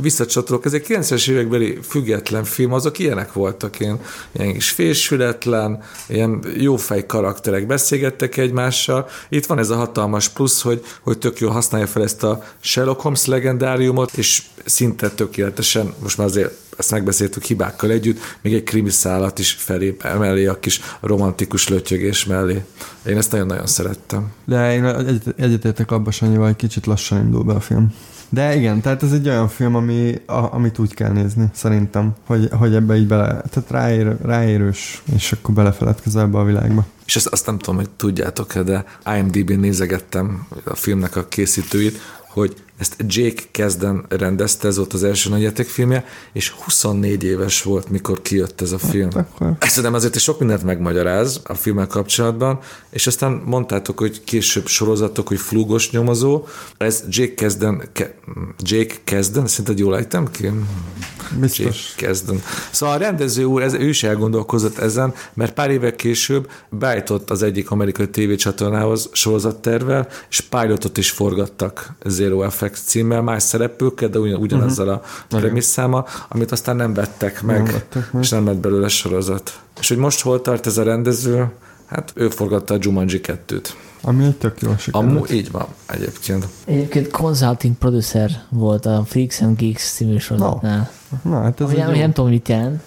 [0.00, 0.64] visszacsatolok.
[0.64, 4.00] Ez egy 90-es évekbeli független film, azok ilyenek voltak, ilyen,
[4.32, 9.08] ilyen kis fésületlen, ilyen jófej karakterek beszélgettek egymással.
[9.28, 13.00] Itt van ez a hatalmas plusz, hogy, hogy tök jól használja fel ezt a Sherlock
[13.00, 18.90] Holmes legendáriumot, és szinte tökéletesen, most már azért ezt megbeszéltük hibákkal együtt, még egy krimi
[18.90, 22.64] szállat is felé mellé, a kis romantikus lötyögés mellé.
[23.06, 24.32] Én ezt nagyon-nagyon szerettem.
[24.44, 27.89] De én egyet- egyetértek abban, Sanyival, hogy kicsit lassan indul be a film.
[28.32, 32.48] De igen, tehát ez egy olyan film, ami, a, amit úgy kell nézni, szerintem, hogy,
[32.52, 36.86] hogy ebbe így bele, tehát ráér, ráérős, és akkor belefeledkezel ebbe a világba.
[37.06, 38.84] És ezt azt nem tudom, hogy tudjátok-e, de
[39.16, 45.30] IMDb-n nézegettem a filmnek a készítőit, hogy ezt Jake Kezden rendezte, ez volt az első
[45.30, 49.08] nagyjátékfilmje, és 24 éves volt, mikor kijött ez a film.
[49.12, 52.58] Akkor Szerintem azért is sok mindent megmagyaráz a filmmel kapcsolatban,
[52.90, 58.14] és aztán mondtátok, hogy később sorozatok, hogy flúgos nyomozó, ez Jake Kezden, Ke,
[58.58, 60.44] Jake Kezden, szerinted jól ejtem ki?
[60.44, 61.92] Jake biztos.
[61.96, 62.42] Kezden.
[62.70, 67.42] Szóval a rendező úr, ez, ő is elgondolkozott ezen, mert pár évek később beállított az
[67.42, 74.40] egyik amerikai tévécsatornához sorozattervel, és pilotot is forgattak Zero Effect címmel, más szereplőkkel, de ugyan,
[74.40, 78.22] ugyanazzal a premisszáma, amit aztán nem vettek meg, Nem vettek meg.
[78.22, 79.60] és nem lett belőle sorozat.
[79.80, 81.48] És hogy most hol tart ez a rendező?
[81.86, 83.68] Hát ő forgatta a Jumanji 2-t.
[84.02, 85.12] Ami egy tök jó sikerült.
[85.12, 86.46] Amúgy így van egyébként.
[86.64, 90.90] Egyébként consulting producer volt a Freaks and Geeks című sorozatnál.
[91.22, 92.82] Na, hát ez Ami egy nem, tudom, mit jelent.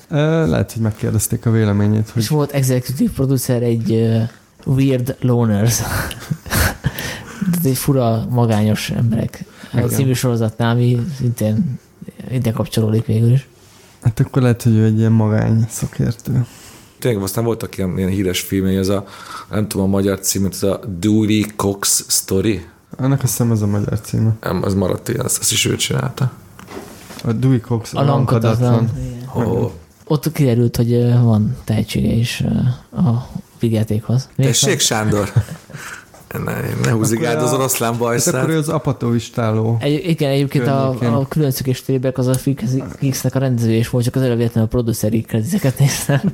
[0.49, 4.21] Lehet, hogy megkérdezték a véleményét, hogy És volt executive producer egy uh,
[4.75, 5.79] Weird Loners.
[7.59, 9.45] Ez egy fura, magányos emberek.
[9.73, 11.79] A című sorozatnál, ami szintén
[12.31, 13.47] ide kapcsolódik végül is.
[14.01, 16.45] hát akkor lehet, hogy ő egy ilyen magány szakértő.
[16.99, 19.05] Tényleg aztán voltak ilyen, ilyen híres filmei, ez a,
[19.49, 22.65] nem tudom a magyar címét, ez a Dewey Cox Story.
[22.97, 24.35] Annak azt hiszem ez a magyar címe.
[24.41, 26.31] Nem, az maradt ilyen, azt, azt is ő csinálta.
[27.23, 28.89] A Dewey Cox A lankadatlan.
[29.33, 29.71] Oh.
[30.05, 32.43] Ott kiderült, hogy van tehetsége is
[32.91, 33.29] a
[33.59, 34.29] vigyátékhoz.
[34.35, 35.31] Tessék, Sándor!
[36.45, 38.47] Ne, ne húzigáld Akkor az a- oroszlán Hát akkor bajszát.
[38.47, 39.77] ő az apatóistáló.
[39.79, 42.33] Egy, igen, egyébként a, a különcök és tébek az a
[42.97, 46.21] Fix-nek a rendező is volt, csak az előbb a produceri krediteket néztem.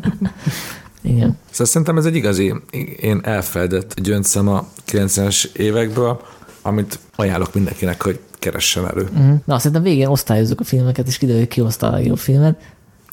[1.02, 1.38] igen.
[1.52, 2.54] Szóval szerintem ez egy igazi,
[3.00, 6.22] én elfeledett gyöngyszem a 90-es évekből,
[6.62, 9.02] amit ajánlok mindenkinek, hogy keressen elő.
[9.14, 9.40] Uh-huh.
[9.46, 12.60] Na, szerintem végén osztályozzuk a filmeket, és kiderül, hogy ki hozta a legjobb filmet.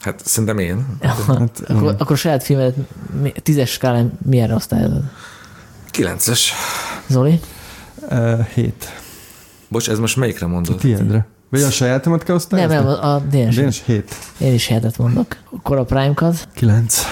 [0.01, 0.87] Hát szerintem én.
[1.01, 1.95] Hát, akkor, igen.
[1.99, 2.75] akkor a saját filmet
[3.43, 5.03] tízes skálán milyenre osztályozod?
[5.97, 6.53] Kilences.
[7.07, 7.41] Zoli?
[8.11, 8.93] Uh, hét.
[9.69, 10.79] Bocs, ez most melyikre mondod?
[10.79, 12.75] tiendre, Vagy a sajátomat kell osztályozni?
[12.75, 13.57] Nem, nem, a DNS.
[13.57, 14.15] DNS 7.
[14.39, 15.37] Én is 7 mondok.
[15.57, 16.49] Akkor a Prime Card?
[16.55, 17.03] 9.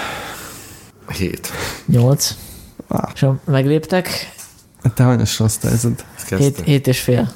[1.09, 1.51] 7.
[1.87, 2.37] 8.
[2.89, 3.11] Ah.
[3.15, 4.33] És megléptek?
[4.95, 6.05] Te hanyasra osztályozod?
[6.29, 7.33] 7, 7 és fél.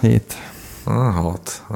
[0.00, 0.36] 7.
[0.84, 1.66] Hat.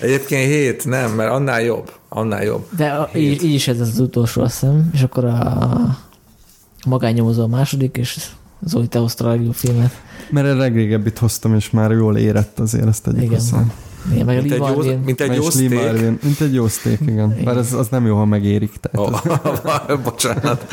[0.00, 1.92] Egyébként hét, nem, mert annál jobb.
[2.08, 2.66] Annál jobb.
[2.76, 4.90] De a, így, is ez az utolsó, azt hiszem.
[4.92, 5.98] És akkor a
[6.86, 8.18] magánnyomozó a második, és
[8.66, 10.02] Zoli, te hoztál a legjobb filmet.
[10.30, 13.72] Mert a legrégebbit hoztam, és már jól érett azért ezt egyik Igen.
[14.12, 15.70] Igen, meg mint, egy jó, mint egy jó szték.
[16.22, 17.30] Mint egy jó szték, igen.
[17.32, 17.44] igen.
[17.44, 18.72] Bár az, az nem jó, ha megérik.
[18.80, 20.00] Tehát oh, az...
[20.04, 20.66] bocsánat.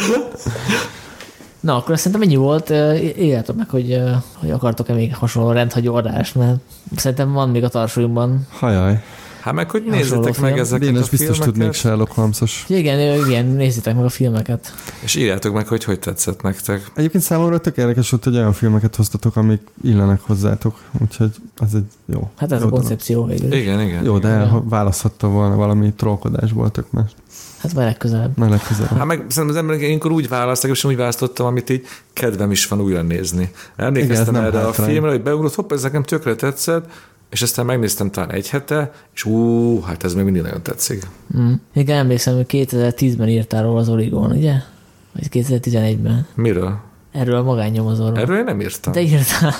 [1.61, 2.69] Na, akkor azt szerintem ennyi volt.
[2.69, 4.01] Éljátok meg, hogy,
[4.33, 6.59] hogy akartok-e még hasonló rendhagyó adást, mert
[6.95, 8.47] szerintem van még a tarsolyunkban.
[8.49, 9.03] Hajaj.
[9.41, 10.59] Hát meg, hogy nézzétek meg film.
[10.59, 12.65] ezeket Dénes a biztos tud még filmeket, Sherlock Holmesos.
[12.67, 14.73] Igen, igen, nézzétek meg a filmeket.
[14.99, 16.91] és írjátok meg, hogy hogy tetszett nektek.
[16.95, 20.81] Egyébként számomra tök érdekes volt, hogy olyan filmeket hoztatok, amik illenek hozzátok.
[21.01, 22.29] Úgyhogy az egy jó.
[22.35, 23.53] Hát ez jó a koncepció végül.
[23.53, 24.03] Igen, igen.
[24.03, 24.49] Jó, de Igen.
[24.49, 27.11] ha választhatta volna valami trollkodásból tök más.
[27.61, 28.37] Hát majd legközelebb.
[28.37, 28.97] Na legközelebb.
[28.97, 32.67] Hát meg szerintem az emberek ilyenkor úgy választak, és úgy választottam, amit így kedvem is
[32.67, 33.51] van újra nézni.
[33.75, 34.89] Emlékeztem Igen, erre a hátrány.
[34.89, 36.85] filmre, hogy beugrott, hopp, ez nekem tökre tetszett,
[37.29, 41.07] és aztán megnéztem talán egy hete, és ú, hát ez még mindig nagyon tetszik.
[41.37, 41.53] Mm.
[41.73, 44.53] Igen, emlékszem, hogy 2010-ben írtál róla az Origon, ugye?
[45.13, 46.27] Vagy 2011-ben.
[46.35, 46.79] Miről?
[47.11, 48.17] Erről a magánnyomozóról.
[48.17, 48.93] Erről én nem írtam.
[48.93, 49.55] De írtál.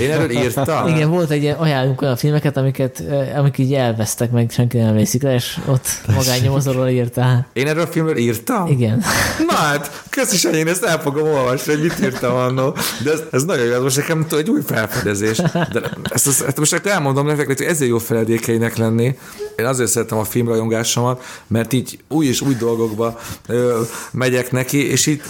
[0.00, 0.88] Én erről írtam?
[0.88, 4.86] Igen, volt egy ilyen, ajánlunk olyan filmeket, amiket, eh, amik így elvesztek, meg senki nem
[4.86, 7.46] emlékszik rá, és ott magánnyomozóról írtál.
[7.52, 8.66] Én erről a filmről írtam?
[8.66, 9.02] Igen.
[9.48, 12.76] Na hát, köszi Sanyi, én ezt el fogom olvasni, hogy mit írtam annó.
[13.02, 15.36] De ez, ez nagyon jó, ez most nekem egy új felfedezés.
[15.72, 15.80] De
[16.10, 19.18] ezt, ezt, ezt most akkor elmondom nektek, hogy ezért jó feledékeinek lenni.
[19.56, 23.80] Én azért szeretem a filmrajongásomat, mert így új és új dolgokba ö,
[24.10, 25.22] megyek neki, és így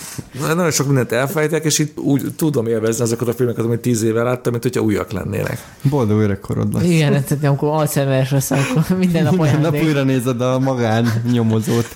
[0.47, 1.13] nagyon sok mindent
[1.65, 4.81] elfejtek, és így úgy tudom élvezni azokat a filmeket, amit tíz éve láttam, mint hogyha
[4.81, 5.59] újak lennének.
[5.83, 6.85] Boldog öregkorod lesz.
[6.85, 11.95] Igen, tehát amikor Alzheimer lesz, akkor minden nap Minden nap újra nézed a magán nyomozót.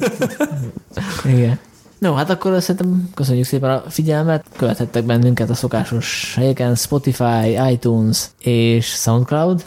[1.34, 1.58] Igen.
[1.98, 4.44] No, hát akkor szerintem köszönjük szépen a figyelmet.
[4.56, 9.64] Követhettek bennünket a szokásos helyeken Spotify, iTunes és Soundcloud.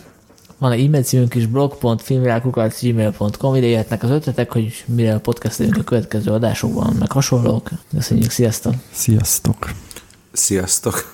[0.57, 6.31] Van egy e-mail címünk is blog.filmvilágkukac.gmail.com ide jöhetnek az ötletek, hogy miről podcastelünk a következő
[6.31, 7.69] adásokban, meg hasonlók.
[7.93, 8.73] Köszönjük, sziasztok!
[8.91, 9.69] Sziasztok!
[10.33, 11.11] Sziasztok!